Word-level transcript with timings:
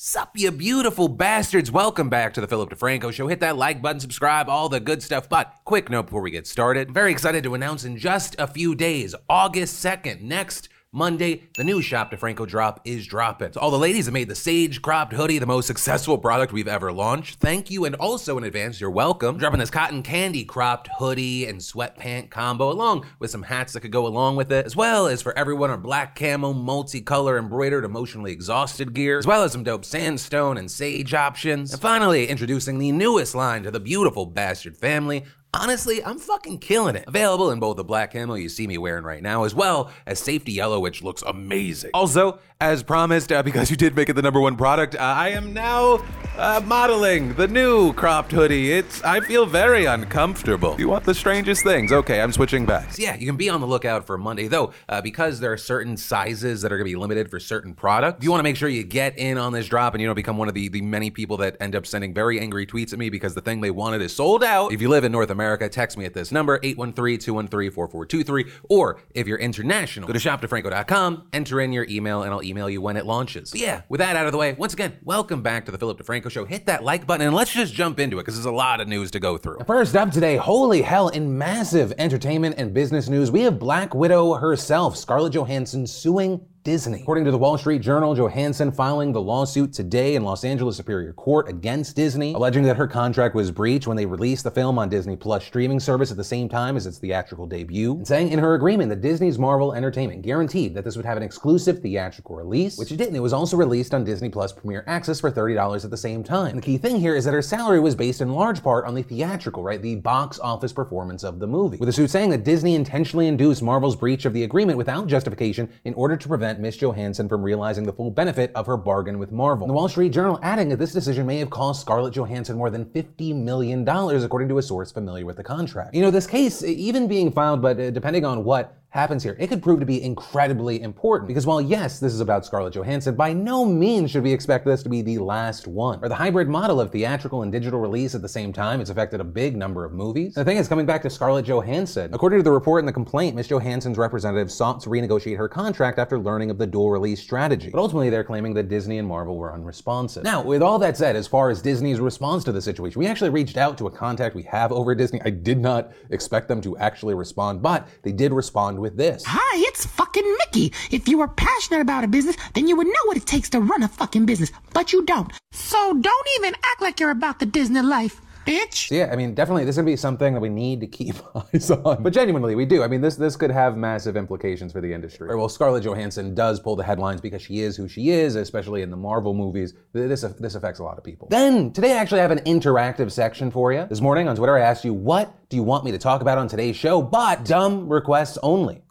Sup, 0.00 0.30
you 0.36 0.52
beautiful 0.52 1.08
bastards. 1.08 1.72
Welcome 1.72 2.08
back 2.08 2.32
to 2.34 2.40
the 2.40 2.46
Philip 2.46 2.70
DeFranco 2.70 3.12
Show. 3.12 3.26
Hit 3.26 3.40
that 3.40 3.56
like 3.56 3.82
button, 3.82 3.98
subscribe, 3.98 4.48
all 4.48 4.68
the 4.68 4.78
good 4.78 5.02
stuff. 5.02 5.28
But 5.28 5.52
quick 5.64 5.90
note 5.90 6.04
before 6.04 6.20
we 6.20 6.30
get 6.30 6.46
started. 6.46 6.92
Very 6.92 7.10
excited 7.10 7.42
to 7.42 7.54
announce 7.56 7.84
in 7.84 7.96
just 7.96 8.36
a 8.38 8.46
few 8.46 8.76
days, 8.76 9.16
August 9.28 9.84
2nd, 9.84 10.20
next 10.20 10.68
Monday, 10.92 11.42
the 11.54 11.64
new 11.64 11.82
Shop 11.82 12.10
DeFranco 12.10 12.48
drop 12.48 12.80
is 12.86 13.06
dropping. 13.06 13.52
So 13.52 13.60
all 13.60 13.70
the 13.70 13.78
ladies 13.78 14.06
have 14.06 14.14
made 14.14 14.30
the 14.30 14.34
Sage 14.34 14.80
cropped 14.80 15.12
hoodie 15.12 15.38
the 15.38 15.44
most 15.44 15.66
successful 15.66 16.16
product 16.16 16.50
we've 16.50 16.66
ever 16.66 16.90
launched. 16.90 17.40
Thank 17.40 17.70
you, 17.70 17.84
and 17.84 17.94
also 17.96 18.38
in 18.38 18.44
advance, 18.44 18.80
you're 18.80 18.88
welcome. 18.88 19.36
Dropping 19.36 19.60
this 19.60 19.68
cotton 19.68 20.02
candy 20.02 20.46
cropped 20.46 20.88
hoodie 20.98 21.44
and 21.44 21.60
sweatpant 21.60 22.30
combo, 22.30 22.72
along 22.72 23.04
with 23.18 23.30
some 23.30 23.42
hats 23.42 23.74
that 23.74 23.80
could 23.80 23.92
go 23.92 24.06
along 24.06 24.36
with 24.36 24.50
it, 24.50 24.64
as 24.64 24.74
well 24.74 25.08
as 25.08 25.20
for 25.20 25.36
everyone 25.36 25.68
our 25.68 25.76
black 25.76 26.18
camo, 26.18 26.54
multicolor 26.54 27.38
embroidered, 27.38 27.84
emotionally 27.84 28.32
exhausted 28.32 28.94
gear, 28.94 29.18
as 29.18 29.26
well 29.26 29.42
as 29.42 29.52
some 29.52 29.64
dope 29.64 29.84
sandstone 29.84 30.56
and 30.56 30.70
sage 30.70 31.12
options. 31.12 31.70
And 31.70 31.82
finally, 31.82 32.28
introducing 32.28 32.78
the 32.78 32.92
newest 32.92 33.34
line 33.34 33.62
to 33.64 33.70
the 33.70 33.78
beautiful 33.78 34.24
bastard 34.24 34.74
family, 34.78 35.26
Honestly, 35.54 36.04
I'm 36.04 36.18
fucking 36.18 36.58
killing 36.58 36.94
it. 36.94 37.04
Available 37.06 37.50
in 37.50 37.58
both 37.58 37.78
the 37.78 37.84
black 37.84 38.12
camo 38.12 38.34
you 38.34 38.50
see 38.50 38.66
me 38.66 38.76
wearing 38.76 39.04
right 39.04 39.22
now, 39.22 39.44
as 39.44 39.54
well 39.54 39.90
as 40.06 40.18
safety 40.18 40.52
yellow, 40.52 40.78
which 40.78 41.02
looks 41.02 41.22
amazing. 41.22 41.90
Also, 41.94 42.38
as 42.60 42.82
promised, 42.82 43.32
uh, 43.32 43.42
because 43.42 43.70
you 43.70 43.76
did 43.76 43.96
make 43.96 44.10
it 44.10 44.12
the 44.12 44.20
number 44.20 44.40
one 44.40 44.56
product, 44.56 44.94
uh, 44.94 44.98
I 44.98 45.30
am 45.30 45.54
now 45.54 46.04
uh, 46.36 46.60
modeling 46.66 47.32
the 47.34 47.48
new 47.48 47.94
cropped 47.94 48.30
hoodie. 48.30 48.72
It's 48.72 49.02
I 49.02 49.20
feel 49.20 49.46
very 49.46 49.86
uncomfortable. 49.86 50.76
You 50.78 50.88
want 50.88 51.04
the 51.04 51.14
strangest 51.14 51.62
things? 51.62 51.92
Okay, 51.92 52.20
I'm 52.20 52.32
switching 52.32 52.66
back. 52.66 52.92
So 52.92 53.02
yeah, 53.02 53.14
you 53.14 53.24
can 53.24 53.36
be 53.36 53.48
on 53.48 53.62
the 53.62 53.66
lookout 53.66 54.06
for 54.06 54.18
Monday 54.18 54.48
though, 54.48 54.74
uh, 54.90 55.00
because 55.00 55.40
there 55.40 55.52
are 55.52 55.56
certain 55.56 55.96
sizes 55.96 56.60
that 56.60 56.72
are 56.72 56.76
gonna 56.76 56.84
be 56.84 56.96
limited 56.96 57.30
for 57.30 57.40
certain 57.40 57.74
products. 57.74 58.22
You 58.22 58.30
want 58.30 58.40
to 58.40 58.44
make 58.44 58.56
sure 58.56 58.68
you 58.68 58.84
get 58.84 59.16
in 59.16 59.38
on 59.38 59.52
this 59.54 59.66
drop 59.66 59.94
and 59.94 60.02
you 60.02 60.08
don't 60.08 60.14
become 60.14 60.36
one 60.36 60.48
of 60.48 60.54
the 60.54 60.68
the 60.68 60.82
many 60.82 61.10
people 61.10 61.38
that 61.38 61.56
end 61.58 61.74
up 61.74 61.86
sending 61.86 62.12
very 62.12 62.38
angry 62.38 62.66
tweets 62.66 62.92
at 62.92 62.98
me 62.98 63.08
because 63.08 63.34
the 63.34 63.40
thing 63.40 63.62
they 63.62 63.70
wanted 63.70 64.02
is 64.02 64.14
sold 64.14 64.44
out. 64.44 64.72
If 64.72 64.82
you 64.82 64.90
live 64.90 65.04
in 65.04 65.12
North 65.12 65.30
America, 65.30 65.38
text 65.56 65.96
me 65.96 66.04
at 66.04 66.14
this 66.14 66.32
number 66.32 66.58
813-213-4423, 66.60 68.50
or 68.68 69.00
if 69.14 69.26
you're 69.26 69.38
international, 69.38 70.06
go 70.06 70.12
to 70.12 70.18
shopdefranco.com, 70.18 71.28
enter 71.32 71.60
in 71.60 71.72
your 71.72 71.86
email, 71.88 72.22
and 72.22 72.32
I'll 72.32 72.42
email 72.42 72.68
you 72.68 72.80
when 72.80 72.96
it 72.96 73.06
launches. 73.06 73.50
But 73.50 73.60
yeah, 73.60 73.82
with 73.88 74.00
that 74.00 74.16
out 74.16 74.26
of 74.26 74.32
the 74.32 74.38
way, 74.38 74.54
once 74.54 74.74
again, 74.74 74.98
welcome 75.02 75.42
back 75.42 75.64
to 75.66 75.72
the 75.72 75.78
Philip 75.78 75.98
DeFranco 75.98 76.30
Show. 76.30 76.44
Hit 76.44 76.66
that 76.66 76.84
like 76.84 77.06
button 77.06 77.26
and 77.26 77.36
let's 77.36 77.52
just 77.52 77.72
jump 77.74 77.98
into 78.00 78.18
it 78.18 78.22
because 78.22 78.34
there's 78.34 78.46
a 78.46 78.52
lot 78.52 78.80
of 78.80 78.88
news 78.88 79.10
to 79.12 79.20
go 79.20 79.38
through. 79.38 79.60
First 79.66 79.96
up 79.96 80.10
today, 80.10 80.36
holy 80.36 80.82
hell, 80.82 81.08
in 81.08 81.38
massive 81.38 81.92
entertainment 81.98 82.56
and 82.58 82.74
business 82.74 83.08
news, 83.08 83.30
we 83.30 83.42
have 83.42 83.58
Black 83.58 83.94
Widow 83.94 84.34
herself, 84.34 84.96
Scarlett 84.96 85.32
Johansson, 85.32 85.86
suing 85.86 86.40
Disney. 86.68 87.00
According 87.00 87.24
to 87.24 87.30
the 87.30 87.38
Wall 87.38 87.56
Street 87.56 87.80
Journal, 87.80 88.14
Johansson 88.14 88.70
filing 88.70 89.10
the 89.10 89.22
lawsuit 89.22 89.72
today 89.72 90.16
in 90.16 90.22
Los 90.22 90.44
Angeles 90.44 90.76
Superior 90.76 91.14
Court 91.14 91.48
against 91.48 91.96
Disney, 91.96 92.34
alleging 92.34 92.62
that 92.64 92.76
her 92.76 92.86
contract 92.86 93.34
was 93.34 93.50
breached 93.50 93.86
when 93.86 93.96
they 93.96 94.04
released 94.04 94.44
the 94.44 94.50
film 94.50 94.78
on 94.78 94.90
Disney 94.90 95.16
Plus 95.16 95.46
streaming 95.46 95.80
service 95.80 96.10
at 96.10 96.18
the 96.18 96.24
same 96.24 96.46
time 96.46 96.76
as 96.76 96.86
its 96.86 96.98
theatrical 96.98 97.46
debut, 97.46 97.92
and 97.92 98.06
saying 98.06 98.28
in 98.28 98.38
her 98.38 98.54
agreement 98.54 98.90
that 98.90 99.00
Disney's 99.00 99.38
Marvel 99.38 99.72
Entertainment 99.72 100.20
guaranteed 100.20 100.74
that 100.74 100.84
this 100.84 100.94
would 100.94 101.06
have 101.06 101.16
an 101.16 101.22
exclusive 101.22 101.78
theatrical 101.78 102.36
release, 102.36 102.76
which 102.76 102.92
it 102.92 102.98
didn't. 102.98 103.16
It 103.16 103.20
was 103.20 103.32
also 103.32 103.56
released 103.56 103.94
on 103.94 104.04
Disney 104.04 104.28
Plus 104.28 104.52
Premier 104.52 104.84
Access 104.86 105.20
for 105.20 105.32
$30 105.32 105.86
at 105.86 105.90
the 105.90 105.96
same 105.96 106.22
time. 106.22 106.48
And 106.48 106.58
the 106.58 106.66
key 106.66 106.76
thing 106.76 107.00
here 107.00 107.16
is 107.16 107.24
that 107.24 107.32
her 107.32 107.40
salary 107.40 107.80
was 107.80 107.94
based 107.94 108.20
in 108.20 108.28
large 108.28 108.62
part 108.62 108.84
on 108.84 108.94
the 108.94 109.02
theatrical, 109.02 109.62
right, 109.62 109.80
the 109.80 109.94
box 109.94 110.38
office 110.38 110.74
performance 110.74 111.24
of 111.24 111.38
the 111.38 111.46
movie. 111.46 111.78
With 111.78 111.86
the 111.88 111.94
suit 111.94 112.10
saying 112.10 112.28
that 112.28 112.44
Disney 112.44 112.74
intentionally 112.74 113.26
induced 113.26 113.62
Marvel's 113.62 113.96
breach 113.96 114.26
of 114.26 114.34
the 114.34 114.44
agreement 114.44 114.76
without 114.76 115.06
justification 115.06 115.70
in 115.84 115.94
order 115.94 116.14
to 116.14 116.28
prevent 116.28 116.57
Miss 116.58 116.76
Johansson 116.76 117.28
from 117.28 117.42
realizing 117.42 117.84
the 117.84 117.92
full 117.92 118.10
benefit 118.10 118.50
of 118.54 118.66
her 118.66 118.76
bargain 118.76 119.18
with 119.18 119.32
Marvel. 119.32 119.66
The 119.66 119.72
Wall 119.72 119.88
Street 119.88 120.12
Journal 120.12 120.38
adding 120.42 120.68
that 120.70 120.78
this 120.78 120.92
decision 120.92 121.26
may 121.26 121.38
have 121.38 121.50
cost 121.50 121.80
Scarlett 121.80 122.14
Johansson 122.14 122.56
more 122.56 122.70
than 122.70 122.84
$50 122.86 123.34
million, 123.34 123.88
according 123.88 124.48
to 124.48 124.58
a 124.58 124.62
source 124.62 124.92
familiar 124.92 125.24
with 125.24 125.36
the 125.36 125.44
contract. 125.44 125.94
You 125.94 126.02
know, 126.02 126.10
this 126.10 126.26
case, 126.26 126.62
even 126.62 127.08
being 127.08 127.30
filed, 127.30 127.62
but 127.62 127.78
uh, 127.78 127.90
depending 127.90 128.24
on 128.24 128.44
what 128.44 128.76
happens 128.90 129.22
here, 129.22 129.36
it 129.38 129.48
could 129.48 129.62
prove 129.62 129.80
to 129.80 129.86
be 129.86 130.02
incredibly 130.02 130.80
important. 130.80 131.28
Because 131.28 131.46
while 131.46 131.60
yes, 131.60 132.00
this 132.00 132.14
is 132.14 132.20
about 132.20 132.46
Scarlett 132.46 132.74
Johansson, 132.74 133.14
by 133.14 133.32
no 133.32 133.64
means 133.64 134.10
should 134.10 134.22
we 134.22 134.32
expect 134.32 134.64
this 134.64 134.82
to 134.82 134.88
be 134.88 135.02
the 135.02 135.18
last 135.18 135.66
one. 135.66 135.98
Or 136.02 136.08
the 136.08 136.14
hybrid 136.14 136.48
model 136.48 136.80
of 136.80 136.90
theatrical 136.90 137.42
and 137.42 137.52
digital 137.52 137.80
release 137.80 138.14
at 138.14 138.22
the 138.22 138.28
same 138.28 138.52
time 138.52 138.78
has 138.78 138.90
affected 138.90 139.20
a 139.20 139.24
big 139.24 139.56
number 139.56 139.84
of 139.84 139.92
movies. 139.92 140.34
The 140.34 140.44
thing 140.44 140.56
is, 140.56 140.68
coming 140.68 140.86
back 140.86 141.02
to 141.02 141.10
Scarlett 141.10 141.44
Johansson, 141.46 142.14
according 142.14 142.38
to 142.38 142.42
the 142.42 142.50
report 142.50 142.80
in 142.80 142.86
the 142.86 142.92
complaint, 142.92 143.36
Miss 143.36 143.48
Johansson's 143.48 143.98
representative 143.98 144.50
sought 144.50 144.80
to 144.80 144.90
renegotiate 144.90 145.36
her 145.36 145.48
contract 145.48 145.98
after 145.98 146.18
learning 146.18 146.50
of 146.50 146.58
the 146.58 146.66
dual 146.66 146.90
release 146.90 147.20
strategy. 147.20 147.70
But 147.70 147.80
ultimately, 147.80 148.08
they're 148.08 148.24
claiming 148.24 148.54
that 148.54 148.68
Disney 148.68 148.98
and 148.98 149.06
Marvel 149.06 149.36
were 149.36 149.52
unresponsive. 149.52 150.24
Now, 150.24 150.42
with 150.42 150.62
all 150.62 150.78
that 150.78 150.96
said, 150.96 151.14
as 151.14 151.26
far 151.26 151.50
as 151.50 151.60
Disney's 151.60 152.00
response 152.00 152.42
to 152.44 152.52
the 152.52 152.62
situation, 152.62 152.98
we 152.98 153.06
actually 153.06 153.30
reached 153.30 153.58
out 153.58 153.76
to 153.78 153.86
a 153.86 153.90
contact 153.90 154.34
we 154.34 154.44
have 154.44 154.72
over 154.72 154.94
Disney. 154.94 155.20
I 155.24 155.30
did 155.30 155.58
not 155.58 155.92
expect 156.10 156.48
them 156.48 156.60
to 156.62 156.76
actually 156.78 157.14
respond, 157.14 157.60
but 157.60 157.86
they 158.02 158.12
did 158.12 158.32
respond 158.32 158.77
with 158.78 158.96
this. 158.96 159.24
Hi, 159.26 159.58
it's 159.68 159.86
fucking 159.86 160.36
Mickey. 160.38 160.72
If 160.90 161.08
you 161.08 161.18
were 161.18 161.28
passionate 161.28 161.80
about 161.80 162.04
a 162.04 162.08
business, 162.08 162.36
then 162.54 162.68
you 162.68 162.76
would 162.76 162.86
know 162.86 163.04
what 163.06 163.16
it 163.16 163.26
takes 163.26 163.50
to 163.50 163.60
run 163.60 163.82
a 163.82 163.88
fucking 163.88 164.26
business, 164.26 164.52
but 164.72 164.92
you 164.92 165.04
don't. 165.04 165.32
So 165.52 165.94
don't 165.94 166.28
even 166.38 166.54
act 166.54 166.80
like 166.80 167.00
you're 167.00 167.10
about 167.10 167.38
the 167.38 167.46
Disney 167.46 167.82
life. 167.82 168.20
Bitch. 168.48 168.88
So 168.88 168.94
yeah, 168.94 169.10
I 169.12 169.16
mean, 169.16 169.34
definitely, 169.34 169.64
this 169.64 169.74
is 169.74 169.76
gonna 169.78 169.86
be 169.86 169.96
something 169.96 170.34
that 170.34 170.40
we 170.40 170.48
need 170.48 170.80
to 170.80 170.86
keep 170.86 171.16
eyes 171.54 171.70
on. 171.70 172.02
But 172.02 172.12
genuinely, 172.12 172.54
we 172.54 172.64
do. 172.64 172.82
I 172.82 172.88
mean, 172.88 173.00
this 173.00 173.16
this 173.16 173.36
could 173.36 173.50
have 173.50 173.76
massive 173.76 174.16
implications 174.16 174.72
for 174.72 174.80
the 174.80 174.92
industry. 174.92 175.28
Or, 175.28 175.36
well, 175.36 175.48
Scarlett 175.48 175.84
Johansson 175.84 176.34
does 176.34 176.58
pull 176.60 176.76
the 176.76 176.84
headlines 176.84 177.20
because 177.20 177.42
she 177.42 177.60
is 177.60 177.76
who 177.76 177.88
she 177.88 178.10
is, 178.10 178.36
especially 178.36 178.82
in 178.82 178.90
the 178.90 178.96
Marvel 178.96 179.34
movies. 179.34 179.74
This 179.92 180.22
this 180.22 180.54
affects 180.54 180.80
a 180.80 180.84
lot 180.84 180.96
of 180.98 181.04
people. 181.04 181.28
Then 181.30 181.72
today, 181.72 181.92
I 181.92 181.96
actually 181.96 182.20
have 182.20 182.30
an 182.30 182.40
interactive 182.40 183.12
section 183.12 183.50
for 183.50 183.72
you. 183.72 183.86
This 183.88 184.00
morning 184.00 184.28
on 184.28 184.36
Twitter, 184.36 184.56
I 184.56 184.60
asked 184.60 184.84
you, 184.84 184.94
what 184.94 185.34
do 185.48 185.56
you 185.56 185.62
want 185.62 185.84
me 185.84 185.92
to 185.92 185.98
talk 185.98 186.22
about 186.22 186.38
on 186.38 186.48
today's 186.48 186.76
show? 186.76 187.02
But 187.02 187.44
dumb 187.44 187.88
requests 187.88 188.38
only. 188.42 188.82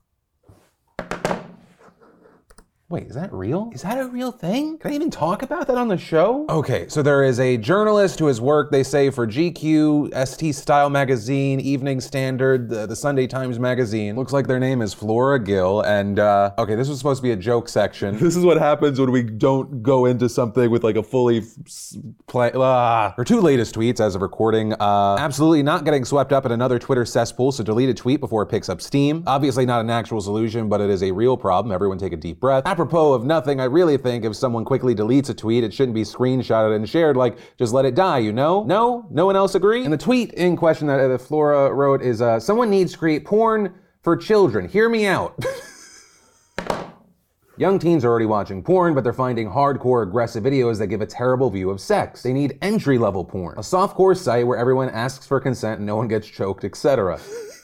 Wait, 2.90 3.08
is 3.08 3.16
that 3.16 3.34
real? 3.34 3.70
Is 3.74 3.82
that 3.82 3.98
a 3.98 4.08
real 4.08 4.32
thing? 4.32 4.78
Can 4.78 4.92
I 4.92 4.96
even 4.96 5.12
talk 5.12 5.42
about 5.42 5.68
that 5.68 5.78
on 5.78 5.90
the 5.90 5.98
show? 5.98 6.46
Okay, 6.48 6.88
so 6.88 7.04
there 7.04 7.22
is 7.22 7.38
a 7.38 7.58
journalist 7.58 8.18
who 8.18 8.28
has 8.28 8.40
worked, 8.40 8.72
they 8.72 8.82
say, 8.82 9.10
for 9.10 9.28
GQ, 9.28 10.26
ST 10.26 10.56
Style 10.56 10.90
Magazine, 10.90 11.60
Evening 11.60 12.00
Standard, 12.00 12.70
the, 12.70 12.86
the 12.88 12.96
Sunday 12.96 13.28
Times 13.28 13.60
Magazine. 13.60 14.16
Looks 14.16 14.32
like 14.32 14.48
their 14.48 14.62
name 14.62 14.82
is 14.82 14.94
Flora 14.94 15.38
Gill, 15.38 15.82
and 15.82 16.18
uh, 16.18 16.54
okay, 16.58 16.76
this 16.76 16.88
was 16.88 16.98
supposed 16.98 17.18
to 17.20 17.24
be 17.24 17.32
a 17.32 17.36
joke 17.36 17.68
section. 17.68 18.18
This 18.28 18.36
is 18.36 18.46
what 18.46 18.58
happens 18.58 19.00
when 19.00 19.12
we 19.12 19.24
don't 19.24 19.82
go 19.82 20.06
into 20.06 20.28
something 20.30 20.70
with 20.70 20.84
like 20.84 20.96
a 20.96 21.04
fully 21.04 21.44
play. 22.28 22.52
Ah. 22.56 23.14
Her 23.16 23.24
two 23.24 23.42
latest 23.42 23.76
tweets, 23.76 24.00
as 24.00 24.16
of 24.16 24.22
recording, 24.22 24.74
uh, 24.74 25.18
absolutely 25.20 25.64
not 25.64 25.84
getting 25.84 26.06
swept 26.06 26.32
up 26.34 26.46
in 26.46 26.52
another 26.54 26.78
Twitter 26.78 27.06
cesspool, 27.06 27.52
so 27.52 27.64
delete 27.64 27.90
a 27.90 27.94
tweet 27.94 28.22
before 28.22 28.44
it 28.44 28.48
picks 28.48 28.70
up 28.70 28.82
steam. 28.82 29.24
Obviously 29.28 29.66
not 29.66 29.82
an 29.82 29.90
actual 29.90 30.22
solution, 30.22 30.70
but 30.70 30.80
it 30.80 30.90
is 30.90 31.04
a 31.04 31.12
real 31.12 31.36
problem. 31.36 31.74
Everyone 31.74 31.98
take 31.98 32.14
a 32.14 32.18
deep 32.18 32.40
breath 32.40 32.64
apropos 32.78 33.14
of 33.14 33.26
nothing, 33.26 33.60
I 33.60 33.64
really 33.64 33.98
think 33.98 34.24
if 34.24 34.36
someone 34.36 34.64
quickly 34.64 34.94
deletes 34.94 35.32
a 35.32 35.34
tweet, 35.34 35.64
it 35.64 35.74
shouldn't 35.74 35.96
be 35.96 36.04
screenshotted 36.04 36.76
and 36.76 36.88
shared. 36.88 37.18
Like, 37.18 37.40
just 37.58 37.74
let 37.74 37.86
it 37.86 37.96
die, 37.96 38.20
you 38.20 38.32
know? 38.32 38.62
No? 38.66 39.08
No 39.10 39.26
one 39.26 39.36
else 39.36 39.56
agree? 39.56 39.84
And 39.84 39.92
the 39.92 39.98
tweet 39.98 40.32
in 40.34 40.56
question 40.56 40.86
that, 40.86 41.00
uh, 41.00 41.18
Flora 41.18 41.74
wrote 41.74 42.04
is 42.04 42.22
uh, 42.22 42.40
someone 42.40 42.70
needs 42.70 42.92
to 42.92 43.00
create 43.00 43.26
porn 43.26 43.74
for 44.04 44.16
children. 44.16 44.70
Hear 44.70 44.90
me 44.90 45.08
out. 45.08 45.44
Young 47.58 47.80
teens 47.80 48.06
are 48.06 48.10
already 48.10 48.28
watching 48.28 48.62
porn, 48.62 48.94
but 48.94 49.04
they're 49.04 49.12
finding 49.12 49.50
hardcore 49.50 50.04
aggressive 50.04 50.44
videos 50.44 50.78
that 50.78 50.86
give 50.86 51.02
a 51.02 51.08
terrible 51.08 51.50
view 51.50 51.72
of 51.72 51.82
sex. 51.82 52.22
They 52.22 52.32
need 52.32 52.60
entry 52.62 53.00
level 53.00 53.26
porn, 53.26 53.58
a 53.58 53.62
softcore 53.62 54.16
site 54.16 54.46
where 54.46 54.60
everyone 54.60 54.90
asks 54.90 55.26
for 55.26 55.40
consent 55.40 55.80
and 55.80 55.88
no 55.88 55.96
one 55.96 56.08
gets 56.08 56.28
choked, 56.28 56.64
etc. 56.64 57.20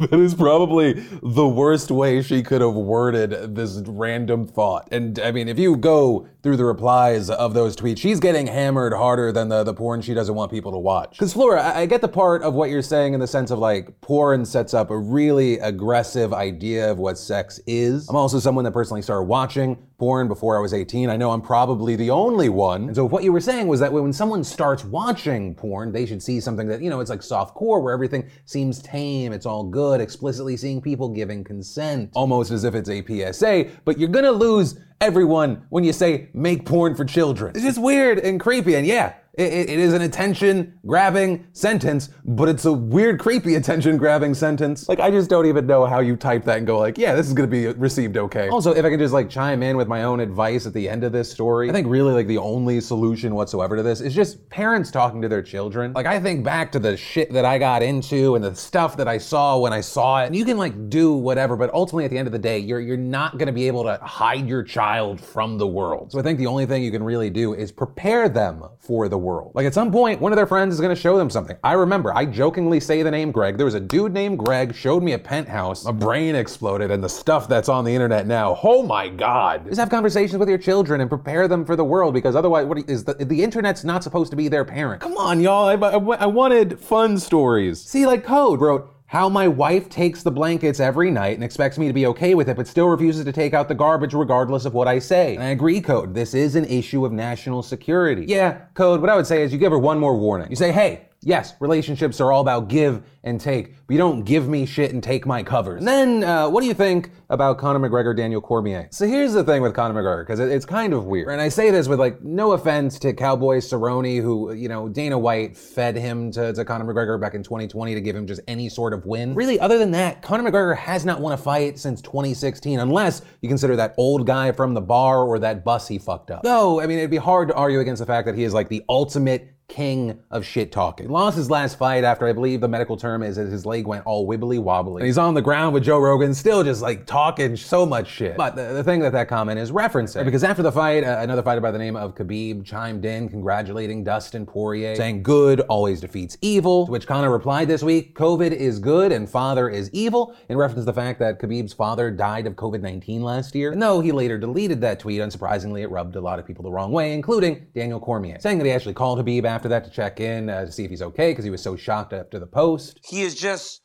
That 0.00 0.18
is 0.18 0.34
probably 0.34 0.94
the 1.22 1.46
worst 1.46 1.90
way 1.90 2.22
she 2.22 2.42
could 2.42 2.62
have 2.62 2.74
worded 2.74 3.54
this 3.54 3.82
random 3.86 4.46
thought. 4.46 4.88
And 4.90 5.18
I 5.18 5.30
mean, 5.30 5.46
if 5.46 5.58
you 5.58 5.76
go 5.76 6.26
through 6.42 6.56
the 6.56 6.64
replies 6.64 7.28
of 7.28 7.52
those 7.52 7.76
tweets, 7.76 7.98
she's 7.98 8.18
getting 8.18 8.46
hammered 8.46 8.94
harder 8.94 9.30
than 9.30 9.50
the, 9.50 9.62
the 9.62 9.74
porn 9.74 10.00
she 10.00 10.14
doesn't 10.14 10.34
want 10.34 10.50
people 10.50 10.72
to 10.72 10.78
watch. 10.78 11.10
Because, 11.10 11.34
Flora, 11.34 11.62
I, 11.62 11.80
I 11.80 11.86
get 11.86 12.00
the 12.00 12.08
part 12.08 12.42
of 12.42 12.54
what 12.54 12.70
you're 12.70 12.80
saying 12.80 13.12
in 13.12 13.20
the 13.20 13.26
sense 13.26 13.50
of 13.50 13.58
like 13.58 14.00
porn 14.00 14.46
sets 14.46 14.72
up 14.72 14.90
a 14.90 14.96
really 14.96 15.58
aggressive 15.58 16.32
idea 16.32 16.90
of 16.90 16.98
what 16.98 17.18
sex 17.18 17.60
is. 17.66 18.08
I'm 18.08 18.16
also 18.16 18.38
someone 18.38 18.64
that 18.64 18.72
personally 18.72 19.02
started 19.02 19.24
watching 19.24 19.76
porn 20.00 20.28
before 20.28 20.56
I 20.56 20.60
was 20.60 20.72
18. 20.72 21.10
I 21.10 21.18
know 21.18 21.30
I'm 21.30 21.42
probably 21.42 21.94
the 21.94 22.08
only 22.08 22.48
one. 22.48 22.84
And 22.84 22.96
so 22.96 23.04
what 23.04 23.22
you 23.22 23.32
were 23.32 23.40
saying 23.40 23.68
was 23.68 23.80
that 23.80 23.92
when 23.92 24.14
someone 24.14 24.42
starts 24.42 24.82
watching 24.82 25.54
porn, 25.54 25.92
they 25.92 26.06
should 26.06 26.22
see 26.22 26.40
something 26.40 26.66
that, 26.68 26.80
you 26.80 26.88
know, 26.88 27.00
it's 27.00 27.10
like 27.10 27.22
soft 27.22 27.54
core 27.54 27.80
where 27.80 27.92
everything 27.92 28.26
seems 28.46 28.80
tame, 28.80 29.34
it's 29.34 29.44
all 29.44 29.62
good, 29.62 30.00
explicitly 30.00 30.56
seeing 30.56 30.80
people 30.80 31.10
giving 31.10 31.44
consent, 31.44 32.10
almost 32.14 32.50
as 32.50 32.64
if 32.64 32.74
it's 32.74 32.88
a 32.88 33.04
PSA, 33.04 33.66
but 33.84 33.98
you're 33.98 34.08
gonna 34.08 34.32
lose 34.32 34.80
everyone 35.02 35.66
when 35.68 35.84
you 35.84 35.92
say 35.92 36.30
make 36.32 36.64
porn 36.64 36.94
for 36.94 37.04
children. 37.04 37.52
It's 37.54 37.64
just 37.64 37.80
weird 37.80 38.18
and 38.20 38.40
creepy. 38.40 38.76
And 38.76 38.86
yeah, 38.86 39.14
it, 39.34 39.52
it- 39.70 39.78
is 39.80 39.94
an 39.94 40.02
attention 40.02 40.78
grabbing 40.86 41.46
sentence, 41.52 42.10
but 42.24 42.48
it's 42.48 42.64
a 42.64 42.72
weird, 42.72 43.18
creepy 43.18 43.54
attention 43.54 43.96
grabbing 43.96 44.34
sentence. 44.34 44.88
Like, 44.88 45.00
I 45.00 45.10
just 45.10 45.30
don't 45.30 45.46
even 45.46 45.66
know 45.66 45.86
how 45.86 46.00
you 46.00 46.16
type 46.16 46.44
that 46.44 46.58
and 46.58 46.66
go, 46.66 46.78
like, 46.78 46.98
yeah, 46.98 47.14
this 47.14 47.26
is 47.26 47.32
gonna 47.32 47.48
be 47.48 47.66
received 47.68 48.16
okay. 48.16 48.48
Also, 48.48 48.72
if 48.74 48.84
I 48.84 48.90
can 48.90 48.98
just 48.98 49.14
like 49.14 49.30
chime 49.30 49.62
in 49.62 49.76
with 49.76 49.88
my 49.88 50.02
own 50.02 50.20
advice 50.20 50.66
at 50.66 50.72
the 50.74 50.88
end 50.88 51.04
of 51.04 51.12
this 51.12 51.30
story, 51.30 51.70
I 51.70 51.72
think 51.72 51.86
really 51.88 52.12
like 52.12 52.26
the 52.26 52.38
only 52.38 52.80
solution 52.80 53.34
whatsoever 53.34 53.76
to 53.76 53.82
this 53.82 54.00
is 54.00 54.14
just 54.14 54.48
parents 54.50 54.90
talking 54.90 55.22
to 55.22 55.28
their 55.28 55.42
children. 55.42 55.92
Like, 55.92 56.06
I 56.06 56.20
think 56.20 56.44
back 56.44 56.72
to 56.72 56.78
the 56.78 56.96
shit 56.96 57.32
that 57.32 57.44
I 57.44 57.58
got 57.58 57.82
into 57.82 58.34
and 58.34 58.44
the 58.44 58.54
stuff 58.54 58.96
that 58.96 59.08
I 59.08 59.18
saw 59.18 59.58
when 59.58 59.72
I 59.72 59.80
saw 59.80 60.22
it. 60.22 60.26
And 60.26 60.36
you 60.36 60.44
can 60.44 60.58
like 60.58 60.90
do 60.90 61.12
whatever, 61.14 61.56
but 61.56 61.72
ultimately 61.72 62.04
at 62.04 62.10
the 62.10 62.18
end 62.18 62.26
of 62.28 62.32
the 62.32 62.38
day, 62.38 62.58
you're 62.58 62.80
you're 62.80 62.96
not 62.96 63.38
gonna 63.38 63.52
be 63.52 63.66
able 63.66 63.84
to 63.84 63.98
hide 64.02 64.48
your 64.48 64.62
child 64.62 65.20
from 65.20 65.56
the 65.58 65.66
world. 65.66 66.12
So 66.12 66.18
I 66.18 66.22
think 66.22 66.38
the 66.38 66.46
only 66.46 66.66
thing 66.66 66.82
you 66.82 66.90
can 66.90 67.02
really 67.02 67.30
do 67.30 67.54
is 67.54 67.70
prepare 67.72 68.28
them 68.28 68.64
for 68.78 69.08
the 69.08 69.18
world. 69.20 69.52
Like 69.54 69.66
at 69.66 69.74
some 69.74 69.92
point, 69.92 70.20
one 70.20 70.32
of 70.32 70.36
their 70.36 70.46
friends 70.46 70.74
is 70.74 70.80
gonna 70.80 70.96
show 70.96 71.16
them 71.16 71.30
something. 71.30 71.56
I 71.62 71.74
remember 71.74 72.14
I 72.14 72.26
jokingly 72.26 72.80
say 72.80 73.02
the 73.02 73.10
name 73.10 73.30
Greg. 73.30 73.56
There 73.56 73.66
was 73.66 73.74
a 73.74 73.80
dude 73.80 74.12
named 74.12 74.38
Greg 74.38 74.74
showed 74.74 75.02
me 75.02 75.12
a 75.12 75.18
penthouse. 75.18 75.84
My 75.84 75.92
brain 75.92 76.34
exploded, 76.34 76.90
and 76.90 77.02
the 77.02 77.08
stuff 77.08 77.48
that's 77.48 77.68
on 77.68 77.84
the 77.84 77.94
internet 77.94 78.26
now. 78.26 78.58
Oh 78.62 78.82
my 78.82 79.08
god! 79.08 79.66
Just 79.66 79.78
have 79.78 79.90
conversations 79.90 80.38
with 80.38 80.48
your 80.48 80.58
children 80.58 81.00
and 81.00 81.08
prepare 81.08 81.46
them 81.46 81.64
for 81.64 81.76
the 81.76 81.84
world 81.84 82.14
because 82.14 82.34
otherwise, 82.34 82.66
what 82.66 82.78
is 82.88 83.04
the 83.04 83.14
the 83.14 83.42
internet's 83.42 83.84
not 83.84 84.02
supposed 84.02 84.30
to 84.30 84.36
be 84.36 84.48
their 84.48 84.64
parent? 84.64 85.00
Come 85.00 85.16
on, 85.16 85.40
y'all. 85.40 85.68
I, 85.68 85.74
I, 85.74 86.24
I 86.24 86.26
wanted 86.26 86.80
fun 86.80 87.18
stories. 87.18 87.80
See, 87.80 88.06
like 88.06 88.24
Code 88.24 88.60
wrote. 88.60 88.96
How 89.10 89.28
my 89.28 89.48
wife 89.48 89.88
takes 89.88 90.22
the 90.22 90.30
blankets 90.30 90.78
every 90.78 91.10
night 91.10 91.34
and 91.34 91.42
expects 91.42 91.76
me 91.78 91.88
to 91.88 91.92
be 91.92 92.06
okay 92.06 92.36
with 92.36 92.48
it, 92.48 92.56
but 92.56 92.68
still 92.68 92.86
refuses 92.86 93.24
to 93.24 93.32
take 93.32 93.54
out 93.54 93.66
the 93.66 93.74
garbage 93.74 94.14
regardless 94.14 94.66
of 94.66 94.72
what 94.72 94.86
I 94.86 95.00
say. 95.00 95.34
And 95.34 95.42
I 95.42 95.48
agree, 95.48 95.80
Code. 95.80 96.14
This 96.14 96.32
is 96.32 96.54
an 96.54 96.64
issue 96.66 97.04
of 97.04 97.10
national 97.10 97.64
security. 97.64 98.24
Yeah, 98.28 98.66
Code, 98.74 99.00
what 99.00 99.10
I 99.10 99.16
would 99.16 99.26
say 99.26 99.42
is 99.42 99.52
you 99.52 99.58
give 99.58 99.72
her 99.72 99.80
one 99.80 99.98
more 99.98 100.16
warning. 100.16 100.48
You 100.48 100.54
say, 100.54 100.70
hey, 100.70 101.08
yes, 101.22 101.54
relationships 101.60 102.20
are 102.20 102.32
all 102.32 102.40
about 102.40 102.68
give 102.68 103.02
and 103.22 103.40
take, 103.40 103.74
but 103.86 103.92
you 103.92 103.98
don't 103.98 104.24
give 104.24 104.48
me 104.48 104.64
shit 104.64 104.92
and 104.92 105.02
take 105.02 105.26
my 105.26 105.42
covers. 105.42 105.80
And 105.80 105.88
then, 105.88 106.24
uh, 106.24 106.48
what 106.48 106.62
do 106.62 106.66
you 106.66 106.74
think 106.74 107.10
about 107.28 107.58
Conor 107.58 107.78
McGregor, 107.78 108.16
Daniel 108.16 108.40
Cormier? 108.40 108.88
So 108.90 109.06
here's 109.06 109.34
the 109.34 109.44
thing 109.44 109.60
with 109.60 109.74
Conor 109.74 110.00
McGregor, 110.00 110.26
because 110.26 110.40
it's 110.40 110.64
kind 110.64 110.94
of 110.94 111.04
weird. 111.04 111.28
And 111.28 111.40
I 111.40 111.50
say 111.50 111.70
this 111.70 111.88
with 111.88 112.00
like 112.00 112.22
no 112.22 112.52
offense 112.52 112.98
to 113.00 113.12
Cowboy 113.12 113.58
Cerrone, 113.58 114.22
who, 114.22 114.52
you 114.54 114.68
know, 114.68 114.88
Dana 114.88 115.18
White 115.18 115.56
fed 115.56 115.96
him 115.96 116.30
to, 116.32 116.52
to 116.52 116.64
Conor 116.64 116.92
McGregor 116.92 117.20
back 117.20 117.34
in 117.34 117.42
2020 117.42 117.94
to 117.94 118.00
give 118.00 118.16
him 118.16 118.26
just 118.26 118.40
any 118.48 118.68
sort 118.68 118.94
of 118.94 119.04
win. 119.04 119.34
Really, 119.34 119.60
other 119.60 119.78
than 119.78 119.90
that, 119.90 120.22
Conor 120.22 120.50
McGregor 120.50 120.76
has 120.76 121.04
not 121.04 121.20
won 121.20 121.32
a 121.32 121.36
fight 121.36 121.78
since 121.78 122.00
2016, 122.00 122.80
unless 122.80 123.22
you 123.42 123.48
consider 123.48 123.76
that 123.76 123.94
old 123.98 124.26
guy 124.26 124.52
from 124.52 124.72
the 124.72 124.80
bar 124.80 125.24
or 125.24 125.38
that 125.38 125.64
bus 125.64 125.86
he 125.88 125.98
fucked 125.98 126.30
up. 126.30 126.42
Though, 126.42 126.80
I 126.80 126.86
mean, 126.86 126.98
it'd 126.98 127.10
be 127.10 127.18
hard 127.18 127.48
to 127.48 127.54
argue 127.54 127.80
against 127.80 128.00
the 128.00 128.06
fact 128.06 128.26
that 128.26 128.34
he 128.34 128.44
is 128.44 128.54
like 128.54 128.68
the 128.68 128.82
ultimate 128.88 129.54
king 129.70 130.18
of 130.30 130.44
shit 130.44 130.72
talking. 130.72 131.08
Lost 131.08 131.36
his 131.36 131.48
last 131.48 131.78
fight 131.78 132.02
after 132.02 132.26
I 132.26 132.32
believe 132.32 132.60
the 132.60 132.68
medical 132.68 132.96
term 132.96 133.22
is 133.22 133.36
that 133.36 133.46
his 133.46 133.64
leg 133.64 133.86
went 133.86 134.04
all 134.04 134.26
wibbly 134.26 134.58
wobbly. 134.58 135.00
And 135.00 135.06
he's 135.06 135.16
on 135.16 135.32
the 135.32 135.40
ground 135.40 135.72
with 135.72 135.84
Joe 135.84 135.98
Rogan, 135.98 136.34
still 136.34 136.64
just 136.64 136.82
like 136.82 137.06
talking 137.06 137.56
so 137.56 137.86
much 137.86 138.08
shit. 138.08 138.36
But 138.36 138.56
the, 138.56 138.72
the 138.74 138.84
thing 138.84 139.00
that 139.00 139.12
that 139.12 139.28
comment 139.28 139.60
is 139.60 139.70
referencing, 139.70 140.24
because 140.24 140.42
after 140.42 140.62
the 140.62 140.72
fight, 140.72 141.04
uh, 141.04 141.18
another 141.20 141.42
fighter 141.42 141.60
by 141.60 141.70
the 141.70 141.78
name 141.78 141.94
of 141.94 142.16
Khabib 142.16 142.64
chimed 142.64 143.04
in 143.04 143.28
congratulating 143.28 144.02
Dustin 144.02 144.44
Poirier, 144.44 144.96
saying 144.96 145.22
good 145.22 145.60
always 145.62 146.00
defeats 146.00 146.36
evil. 146.42 146.86
To 146.86 146.92
which 146.92 147.06
Conor 147.06 147.30
replied 147.30 147.68
this 147.68 147.82
week, 147.82 148.16
COVID 148.16 148.50
is 148.50 148.80
good 148.80 149.12
and 149.12 149.30
father 149.30 149.68
is 149.68 149.88
evil, 149.92 150.34
in 150.48 150.56
reference 150.56 150.82
to 150.82 150.86
the 150.86 150.92
fact 150.92 151.20
that 151.20 151.40
Khabib's 151.40 151.72
father 151.72 152.10
died 152.10 152.48
of 152.48 152.54
COVID-19 152.54 153.20
last 153.20 153.54
year. 153.54 153.70
And 153.70 153.80
though 153.80 154.00
he 154.00 154.10
later 154.10 154.36
deleted 154.36 154.80
that 154.80 154.98
tweet, 154.98 155.20
unsurprisingly, 155.20 155.82
it 155.82 155.90
rubbed 155.90 156.16
a 156.16 156.20
lot 156.20 156.40
of 156.40 156.46
people 156.46 156.64
the 156.64 156.72
wrong 156.72 156.90
way, 156.90 157.12
including 157.12 157.68
Daniel 157.72 158.00
Cormier, 158.00 158.38
saying 158.40 158.58
that 158.58 158.64
he 158.64 158.72
actually 158.72 158.94
called 158.94 159.20
Khabib 159.20 159.44
after 159.44 159.59
that 159.68 159.84
to 159.84 159.90
check 159.90 160.20
in 160.20 160.48
uh, 160.50 160.64
to 160.64 160.72
see 160.72 160.84
if 160.84 160.90
he's 160.90 161.02
okay 161.02 161.30
because 161.30 161.44
he 161.44 161.50
was 161.50 161.62
so 161.62 161.76
shocked 161.76 162.12
after 162.12 162.38
the 162.38 162.46
post. 162.46 163.00
he 163.04 163.22
is 163.22 163.34
just 163.34 163.82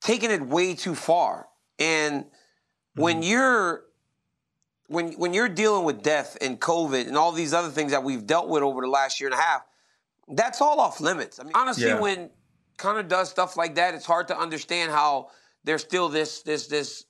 taking 0.00 0.30
it 0.30 0.42
way 0.42 0.74
too 0.74 0.94
far. 0.94 1.46
And 1.78 2.26
when 2.94 3.22
you're 3.22 3.84
when 4.86 5.12
when 5.12 5.32
you're 5.34 5.48
dealing 5.48 5.84
with 5.84 6.02
death 6.02 6.36
and 6.40 6.60
COVID 6.60 7.06
and 7.06 7.16
all 7.16 7.32
these 7.32 7.52
other 7.54 7.68
things 7.68 7.92
that 7.92 8.02
we've 8.02 8.26
dealt 8.26 8.48
with 8.48 8.62
over 8.62 8.80
the 8.80 8.88
last 8.88 9.20
year 9.20 9.28
and 9.30 9.38
a 9.38 9.42
half, 9.42 9.62
that's 10.28 10.60
all 10.60 10.80
off 10.80 11.00
limits. 11.00 11.38
I 11.38 11.44
mean, 11.44 11.52
honestly, 11.54 11.86
Yeah. 11.86 12.00
when 12.00 12.30
Conor 12.76 13.02
does 13.02 13.28
stuff 13.28 13.56
like 13.56 13.74
that, 13.76 13.94
it's 13.94 14.06
hard 14.06 14.28
to 14.28 14.38
understand 14.38 14.90
how 14.92 15.28
there's 15.64 15.82
still 15.82 16.08
this 16.08 16.42
this 16.42 16.66
this 16.68 17.04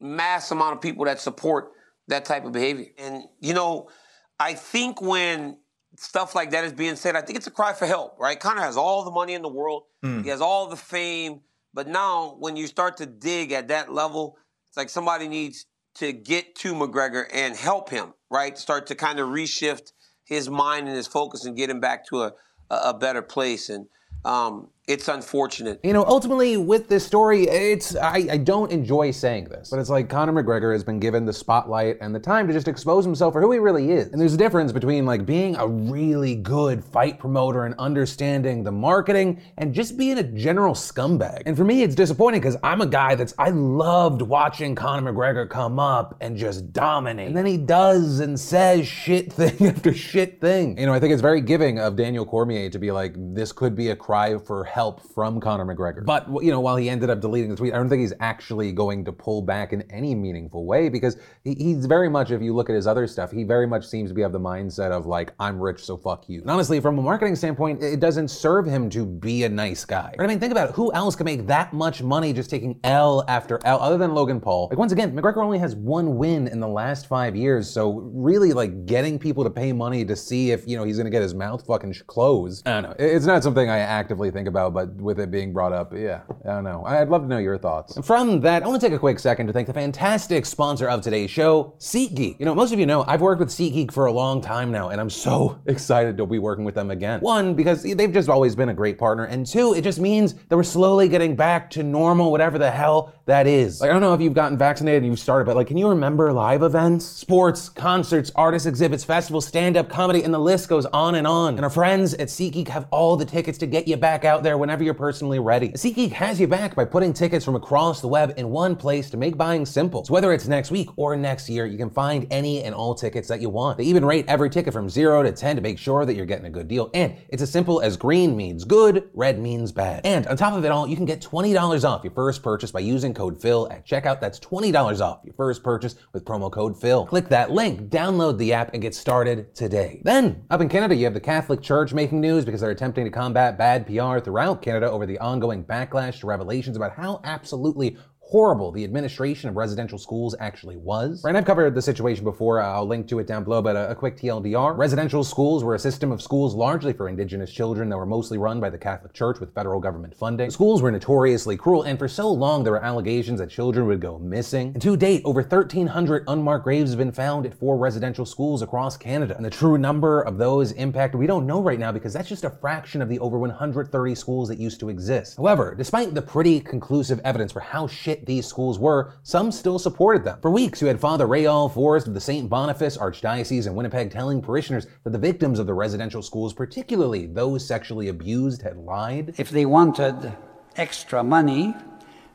mass 0.00 0.50
amount 0.50 0.76
of 0.76 0.80
people 0.80 1.04
that 1.06 1.20
support 1.20 1.72
that 2.06 2.24
type 2.24 2.44
of 2.44 2.52
behavior. 2.52 2.86
And 2.98 3.24
you 3.40 3.52
know, 3.52 3.90
I 4.38 4.54
think 4.54 5.02
when 5.02 5.58
stuff 5.96 6.34
like 6.34 6.50
that 6.50 6.64
is 6.64 6.72
being 6.72 6.96
said, 6.96 7.16
I 7.16 7.22
think 7.22 7.38
it's 7.38 7.46
a 7.46 7.52
cry 7.52 7.72
for 7.72 7.86
help, 7.86 8.18
right? 8.18 8.38
Conor 8.38 8.60
has 8.60 8.76
all 8.76 9.04
the 9.04 9.10
money 9.10 9.34
in 9.34 9.42
the 9.42 9.48
world, 9.48 9.84
he 10.22 10.28
has 10.28 10.40
all 10.40 10.68
the 10.68 10.76
fame, 10.76 11.40
but 11.74 11.88
now 11.88 12.36
when 12.38 12.56
you 12.56 12.66
start 12.66 12.96
to 12.98 13.06
dig 13.06 13.52
at 13.52 13.68
that 13.68 13.92
level, 13.92 14.36
it's 14.68 14.76
like 14.76 14.88
somebody 14.90 15.28
needs 15.28 15.66
to 15.96 16.12
get 16.12 16.54
to 16.56 16.74
McGregor 16.74 17.24
and 17.32 17.56
help 17.56 17.90
him, 17.90 18.14
right? 18.30 18.56
Start 18.56 18.86
to 18.88 18.94
kind 18.94 19.18
of 19.18 19.28
reshift 19.28 19.92
his 20.24 20.48
mind 20.48 20.86
and 20.86 20.96
his 20.96 21.06
focus 21.06 21.44
and 21.44 21.56
get 21.56 21.70
him 21.70 21.80
back 21.80 22.06
to 22.06 22.22
a, 22.22 22.32
a, 22.70 22.76
a 22.90 22.94
better 22.94 23.22
place. 23.22 23.68
And 23.68 23.86
um, 24.24 24.68
it's 24.88 25.06
unfortunate. 25.06 25.78
You 25.84 25.92
know, 25.92 26.02
ultimately 26.06 26.56
with 26.56 26.88
this 26.88 27.04
story, 27.04 27.42
it's 27.42 27.94
I, 27.94 28.26
I 28.30 28.36
don't 28.38 28.72
enjoy 28.72 29.10
saying 29.10 29.44
this, 29.44 29.68
but 29.68 29.78
it's 29.78 29.90
like 29.90 30.08
Conor 30.08 30.32
McGregor 30.32 30.72
has 30.72 30.82
been 30.82 30.98
given 30.98 31.26
the 31.26 31.32
spotlight 31.32 31.98
and 32.00 32.14
the 32.14 32.18
time 32.18 32.48
to 32.48 32.54
just 32.54 32.68
expose 32.68 33.04
himself 33.04 33.34
for 33.34 33.42
who 33.42 33.52
he 33.52 33.58
really 33.58 33.90
is. 33.92 34.08
And 34.08 34.20
there's 34.20 34.32
a 34.32 34.38
difference 34.38 34.72
between 34.72 35.04
like 35.04 35.26
being 35.26 35.56
a 35.56 35.68
really 35.68 36.34
good 36.34 36.82
fight 36.82 37.18
promoter 37.18 37.66
and 37.66 37.74
understanding 37.78 38.64
the 38.64 38.72
marketing 38.72 39.42
and 39.58 39.74
just 39.74 39.98
being 39.98 40.16
a 40.16 40.22
general 40.22 40.72
scumbag. 40.72 41.42
And 41.44 41.54
for 41.54 41.64
me, 41.64 41.82
it's 41.82 41.94
disappointing 41.94 42.40
because 42.40 42.56
I'm 42.62 42.80
a 42.80 42.86
guy 42.86 43.14
that's 43.14 43.34
I 43.38 43.50
loved 43.50 44.22
watching 44.22 44.74
Conor 44.74 45.12
McGregor 45.12 45.50
come 45.50 45.78
up 45.78 46.16
and 46.22 46.34
just 46.34 46.72
dominate. 46.72 47.26
And 47.26 47.36
then 47.36 47.44
he 47.44 47.58
does 47.58 48.20
and 48.20 48.40
says 48.40 48.88
shit 48.88 49.30
thing 49.34 49.66
after 49.66 49.92
shit 49.92 50.40
thing. 50.40 50.78
You 50.78 50.86
know, 50.86 50.94
I 50.94 50.98
think 51.00 51.12
it's 51.12 51.20
very 51.20 51.42
giving 51.42 51.78
of 51.78 51.94
Daniel 51.94 52.24
Cormier 52.24 52.70
to 52.70 52.78
be 52.78 52.90
like, 52.90 53.12
this 53.18 53.52
could 53.52 53.76
be 53.76 53.90
a 53.90 53.96
cry 53.96 54.38
for 54.38 54.64
help 54.64 54.77
from 55.12 55.40
Conor 55.40 55.64
McGregor. 55.64 56.04
But, 56.04 56.26
you 56.42 56.50
know, 56.50 56.60
while 56.60 56.76
he 56.76 56.88
ended 56.88 57.10
up 57.10 57.20
deleting 57.20 57.50
the 57.50 57.56
tweet, 57.56 57.74
I 57.74 57.76
don't 57.76 57.88
think 57.88 58.00
he's 58.00 58.12
actually 58.20 58.72
going 58.72 59.04
to 59.04 59.12
pull 59.12 59.42
back 59.42 59.72
in 59.72 59.82
any 59.90 60.14
meaningful 60.14 60.66
way 60.66 60.88
because 60.88 61.16
he, 61.44 61.54
he's 61.54 61.86
very 61.86 62.08
much, 62.08 62.30
if 62.30 62.40
you 62.40 62.54
look 62.54 62.70
at 62.70 62.76
his 62.76 62.86
other 62.86 63.06
stuff, 63.06 63.30
he 63.30 63.44
very 63.44 63.66
much 63.66 63.86
seems 63.86 64.10
to 64.10 64.14
be 64.14 64.22
of 64.22 64.32
the 64.32 64.40
mindset 64.40 64.90
of 64.90 65.06
like, 65.06 65.32
I'm 65.38 65.60
rich, 65.60 65.84
so 65.84 65.96
fuck 65.96 66.28
you. 66.28 66.40
And 66.40 66.50
honestly, 66.50 66.80
from 66.80 66.98
a 66.98 67.02
marketing 67.02 67.36
standpoint, 67.36 67.82
it 67.82 68.00
doesn't 68.00 68.28
serve 68.28 68.66
him 68.66 68.88
to 68.90 69.04
be 69.04 69.44
a 69.44 69.48
nice 69.48 69.84
guy. 69.84 70.14
Right? 70.18 70.24
I 70.24 70.26
mean, 70.26 70.40
think 70.40 70.52
about 70.52 70.70
it. 70.70 70.74
Who 70.74 70.92
else 70.92 71.16
can 71.16 71.24
make 71.24 71.46
that 71.46 71.72
much 71.72 72.02
money 72.02 72.32
just 72.32 72.50
taking 72.50 72.78
L 72.84 73.24
after 73.28 73.60
L 73.64 73.80
other 73.80 73.98
than 73.98 74.14
Logan 74.14 74.40
Paul? 74.40 74.68
Like, 74.70 74.78
once 74.78 74.92
again, 74.92 75.14
McGregor 75.16 75.42
only 75.42 75.58
has 75.58 75.74
one 75.74 76.16
win 76.16 76.48
in 76.48 76.60
the 76.60 76.68
last 76.68 77.06
five 77.06 77.34
years, 77.34 77.68
so 77.68 78.10
really, 78.14 78.52
like, 78.52 78.86
getting 78.86 79.18
people 79.18 79.44
to 79.44 79.50
pay 79.50 79.72
money 79.72 80.04
to 80.04 80.14
see 80.14 80.50
if, 80.50 80.66
you 80.66 80.76
know, 80.76 80.84
he's 80.84 80.98
gonna 80.98 81.10
get 81.10 81.22
his 81.22 81.34
mouth 81.34 81.66
fucking 81.66 81.94
closed. 82.06 82.66
I 82.66 82.80
don't 82.80 82.90
know. 82.90 82.96
It's 82.98 83.26
not 83.26 83.42
something 83.42 83.68
I 83.68 83.78
actively 83.78 84.30
think 84.30 84.46
about, 84.46 84.67
but 84.70 84.94
with 84.94 85.20
it 85.20 85.30
being 85.30 85.52
brought 85.52 85.72
up, 85.72 85.92
yeah, 85.94 86.22
I 86.44 86.48
don't 86.48 86.64
know. 86.64 86.84
I'd 86.84 87.08
love 87.08 87.22
to 87.22 87.28
know 87.28 87.38
your 87.38 87.58
thoughts. 87.58 87.96
And 87.96 88.04
from 88.04 88.40
that, 88.40 88.62
I 88.62 88.66
want 88.66 88.80
to 88.80 88.86
take 88.86 88.94
a 88.94 88.98
quick 88.98 89.18
second 89.18 89.46
to 89.46 89.52
thank 89.52 89.66
the 89.66 89.74
fantastic 89.74 90.46
sponsor 90.46 90.88
of 90.88 91.02
today's 91.02 91.30
show, 91.30 91.74
SeatGeek. 91.78 92.38
You 92.38 92.46
know, 92.46 92.54
most 92.54 92.72
of 92.72 92.78
you 92.78 92.86
know 92.86 93.04
I've 93.06 93.20
worked 93.20 93.40
with 93.40 93.50
SeatGeek 93.50 93.92
for 93.92 94.06
a 94.06 94.12
long 94.12 94.40
time 94.40 94.70
now, 94.70 94.90
and 94.90 95.00
I'm 95.00 95.10
so 95.10 95.58
excited 95.66 96.16
to 96.16 96.26
be 96.26 96.38
working 96.38 96.64
with 96.64 96.74
them 96.74 96.90
again. 96.90 97.20
One, 97.20 97.54
because 97.54 97.82
they've 97.82 98.12
just 98.12 98.28
always 98.28 98.54
been 98.54 98.68
a 98.68 98.74
great 98.74 98.98
partner, 98.98 99.24
and 99.24 99.46
two, 99.46 99.74
it 99.74 99.82
just 99.82 100.00
means 100.00 100.34
that 100.34 100.56
we're 100.56 100.62
slowly 100.62 101.08
getting 101.08 101.36
back 101.36 101.70
to 101.70 101.82
normal, 101.82 102.30
whatever 102.30 102.58
the 102.58 102.70
hell 102.70 103.14
that 103.26 103.46
is. 103.46 103.80
Like, 103.80 103.90
I 103.90 103.92
don't 103.92 104.02
know 104.02 104.14
if 104.14 104.20
you've 104.20 104.34
gotten 104.34 104.58
vaccinated 104.58 105.02
and 105.02 105.12
you've 105.12 105.18
started, 105.18 105.44
but 105.44 105.56
like, 105.56 105.66
can 105.66 105.76
you 105.76 105.88
remember 105.88 106.32
live 106.32 106.62
events, 106.62 107.04
sports, 107.04 107.68
concerts, 107.68 108.30
artist 108.34 108.66
exhibits, 108.66 109.04
festivals, 109.04 109.46
stand-up 109.46 109.88
comedy, 109.88 110.22
and 110.22 110.34
the 110.34 110.38
list 110.38 110.68
goes 110.68 110.86
on 110.86 111.14
and 111.14 111.26
on. 111.26 111.54
And 111.54 111.64
our 111.64 111.70
friends 111.70 112.14
at 112.14 112.28
SeatGeek 112.28 112.68
have 112.68 112.86
all 112.90 113.16
the 113.16 113.24
tickets 113.24 113.58
to 113.58 113.66
get 113.66 113.88
you 113.88 113.96
back 113.96 114.24
out 114.24 114.42
there 114.42 114.57
whenever 114.58 114.82
you're 114.82 114.94
personally 114.94 115.38
ready. 115.38 115.70
SeatGeek 115.70 116.12
has 116.12 116.40
you 116.40 116.46
back 116.46 116.74
by 116.74 116.84
putting 116.84 117.12
tickets 117.12 117.44
from 117.44 117.54
across 117.54 118.00
the 118.00 118.08
web 118.08 118.34
in 118.36 118.50
one 118.50 118.76
place 118.76 119.08
to 119.10 119.16
make 119.16 119.36
buying 119.36 119.64
simple. 119.64 120.04
So 120.04 120.12
whether 120.12 120.32
it's 120.32 120.48
next 120.48 120.70
week 120.70 120.88
or 120.96 121.16
next 121.16 121.48
year, 121.48 121.66
you 121.66 121.78
can 121.78 121.90
find 121.90 122.26
any 122.30 122.62
and 122.62 122.74
all 122.74 122.94
tickets 122.94 123.28
that 123.28 123.40
you 123.40 123.48
want. 123.48 123.78
They 123.78 123.84
even 123.84 124.04
rate 124.04 124.24
every 124.28 124.50
ticket 124.50 124.72
from 124.72 124.88
0 124.88 125.22
to 125.22 125.32
10 125.32 125.56
to 125.56 125.62
make 125.62 125.78
sure 125.78 126.04
that 126.04 126.14
you're 126.14 126.26
getting 126.26 126.46
a 126.46 126.50
good 126.50 126.68
deal. 126.68 126.90
And 126.94 127.16
it's 127.28 127.42
as 127.42 127.50
simple 127.50 127.80
as 127.80 127.96
green 127.96 128.36
means 128.36 128.64
good, 128.64 129.08
red 129.14 129.38
means 129.38 129.72
bad. 129.72 130.04
And 130.04 130.26
on 130.26 130.36
top 130.36 130.54
of 130.54 130.64
it 130.64 130.70
all, 130.70 130.86
you 130.86 130.96
can 130.96 131.04
get 131.04 131.20
$20 131.20 131.84
off 131.88 132.04
your 132.04 132.12
first 132.12 132.42
purchase 132.42 132.70
by 132.70 132.80
using 132.80 133.14
code 133.14 133.40
PHIL 133.40 133.68
at 133.70 133.86
checkout. 133.86 134.20
That's 134.20 134.40
$20 134.40 135.00
off 135.00 135.20
your 135.24 135.34
first 135.34 135.62
purchase 135.62 135.96
with 136.12 136.24
promo 136.24 136.50
code 136.50 136.80
PHIL. 136.80 137.06
Click 137.06 137.28
that 137.28 137.50
link, 137.50 137.88
download 137.90 138.38
the 138.38 138.52
app, 138.52 138.72
and 138.72 138.82
get 138.82 138.94
started 138.94 139.54
today. 139.54 140.00
Then, 140.04 140.44
up 140.50 140.60
in 140.60 140.68
Canada, 140.68 140.94
you 140.94 141.04
have 141.04 141.14
the 141.14 141.20
Catholic 141.20 141.62
Church 141.62 141.92
making 141.92 142.20
news 142.20 142.44
because 142.44 142.60
they're 142.60 142.70
attempting 142.70 143.04
to 143.04 143.10
combat 143.10 143.58
bad 143.58 143.86
PR 143.86 144.18
throughout 144.38 144.62
Canada 144.62 144.88
over 144.88 145.04
the 145.04 145.18
ongoing 145.18 145.64
backlash 145.64 146.20
to 146.20 146.26
revelations 146.28 146.76
about 146.76 146.92
how 146.94 147.20
absolutely 147.24 147.96
horrible 148.28 148.70
the 148.70 148.84
administration 148.84 149.48
of 149.48 149.56
residential 149.56 149.96
schools 149.96 150.34
actually 150.38 150.76
was. 150.76 151.24
Right, 151.24 151.34
I've 151.34 151.46
covered 151.46 151.74
the 151.74 151.80
situation 151.80 152.24
before, 152.24 152.60
uh, 152.60 152.66
I'll 152.66 152.86
link 152.86 153.08
to 153.08 153.20
it 153.20 153.26
down 153.26 153.42
below, 153.42 153.62
but 153.62 153.74
a, 153.74 153.92
a 153.92 153.94
quick 153.94 154.18
TLDR. 154.18 154.76
Residential 154.76 155.24
schools 155.24 155.64
were 155.64 155.74
a 155.74 155.78
system 155.78 156.12
of 156.12 156.20
schools 156.20 156.54
largely 156.54 156.92
for 156.92 157.08
indigenous 157.08 157.50
children 157.50 157.88
that 157.88 157.96
were 157.96 158.04
mostly 158.04 158.36
run 158.36 158.60
by 158.60 158.68
the 158.68 158.76
Catholic 158.76 159.14
Church 159.14 159.40
with 159.40 159.54
federal 159.54 159.80
government 159.80 160.14
funding. 160.14 160.48
The 160.48 160.52
schools 160.52 160.82
were 160.82 160.90
notoriously 160.90 161.56
cruel, 161.56 161.84
and 161.84 161.98
for 161.98 162.06
so 162.06 162.30
long 162.30 162.64
there 162.64 162.72
were 162.74 162.84
allegations 162.84 163.38
that 163.40 163.48
children 163.48 163.86
would 163.86 164.00
go 164.00 164.18
missing. 164.18 164.72
And 164.74 164.82
to 164.82 164.94
date, 164.94 165.22
over 165.24 165.40
1,300 165.40 166.24
unmarked 166.28 166.64
graves 166.64 166.90
have 166.90 166.98
been 166.98 167.12
found 167.12 167.46
at 167.46 167.54
four 167.54 167.78
residential 167.78 168.26
schools 168.26 168.60
across 168.60 168.98
Canada. 168.98 169.36
And 169.36 169.44
the 169.44 169.50
true 169.50 169.78
number 169.78 170.20
of 170.20 170.36
those 170.36 170.72
impacted, 170.72 171.18
we 171.18 171.26
don't 171.26 171.46
know 171.46 171.62
right 171.62 171.78
now 171.78 171.92
because 171.92 172.12
that's 172.12 172.28
just 172.28 172.44
a 172.44 172.50
fraction 172.50 173.00
of 173.00 173.08
the 173.08 173.18
over 173.20 173.38
130 173.38 174.14
schools 174.14 174.48
that 174.48 174.58
used 174.58 174.80
to 174.80 174.90
exist. 174.90 175.38
However, 175.38 175.74
despite 175.74 176.12
the 176.12 176.20
pretty 176.20 176.60
conclusive 176.60 177.20
evidence 177.24 177.52
for 177.52 177.60
how 177.60 177.86
shit 177.86 178.17
these 178.26 178.46
schools 178.46 178.78
were, 178.78 179.14
some 179.22 179.50
still 179.52 179.78
supported 179.78 180.24
them. 180.24 180.38
For 180.40 180.50
weeks, 180.50 180.80
you 180.80 180.88
had 180.88 181.00
Father 181.00 181.26
Rhéal 181.26 181.72
Forest 181.72 182.08
of 182.08 182.14
the 182.14 182.20
St. 182.20 182.48
Boniface 182.48 182.96
Archdiocese 182.96 183.66
in 183.66 183.74
Winnipeg 183.74 184.10
telling 184.10 184.40
parishioners 184.40 184.86
that 185.04 185.10
the 185.10 185.18
victims 185.18 185.58
of 185.58 185.66
the 185.66 185.74
residential 185.74 186.22
schools, 186.22 186.52
particularly 186.52 187.26
those 187.26 187.66
sexually 187.66 188.08
abused, 188.08 188.62
had 188.62 188.76
lied. 188.76 189.34
If 189.38 189.50
they 189.50 189.66
wanted 189.66 190.32
extra 190.76 191.22
money 191.22 191.74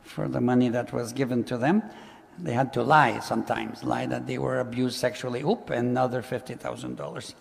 for 0.02 0.28
the 0.28 0.42
money 0.42 0.70
that 0.70 0.92
was 0.94 1.13
given 1.13 1.44
to 1.46 1.58
them, 1.58 1.84
they 2.40 2.54
had 2.54 2.74
to 2.74 2.84
lie 2.84 3.20
sometimes, 3.20 3.84
lie 3.84 4.06
that 4.08 4.28
they 4.28 4.38
were 4.38 4.60
abused 4.60 4.98
sexually, 4.98 5.42
oop, 5.42 5.70
another 5.70 6.22
$50,000. 6.22 7.34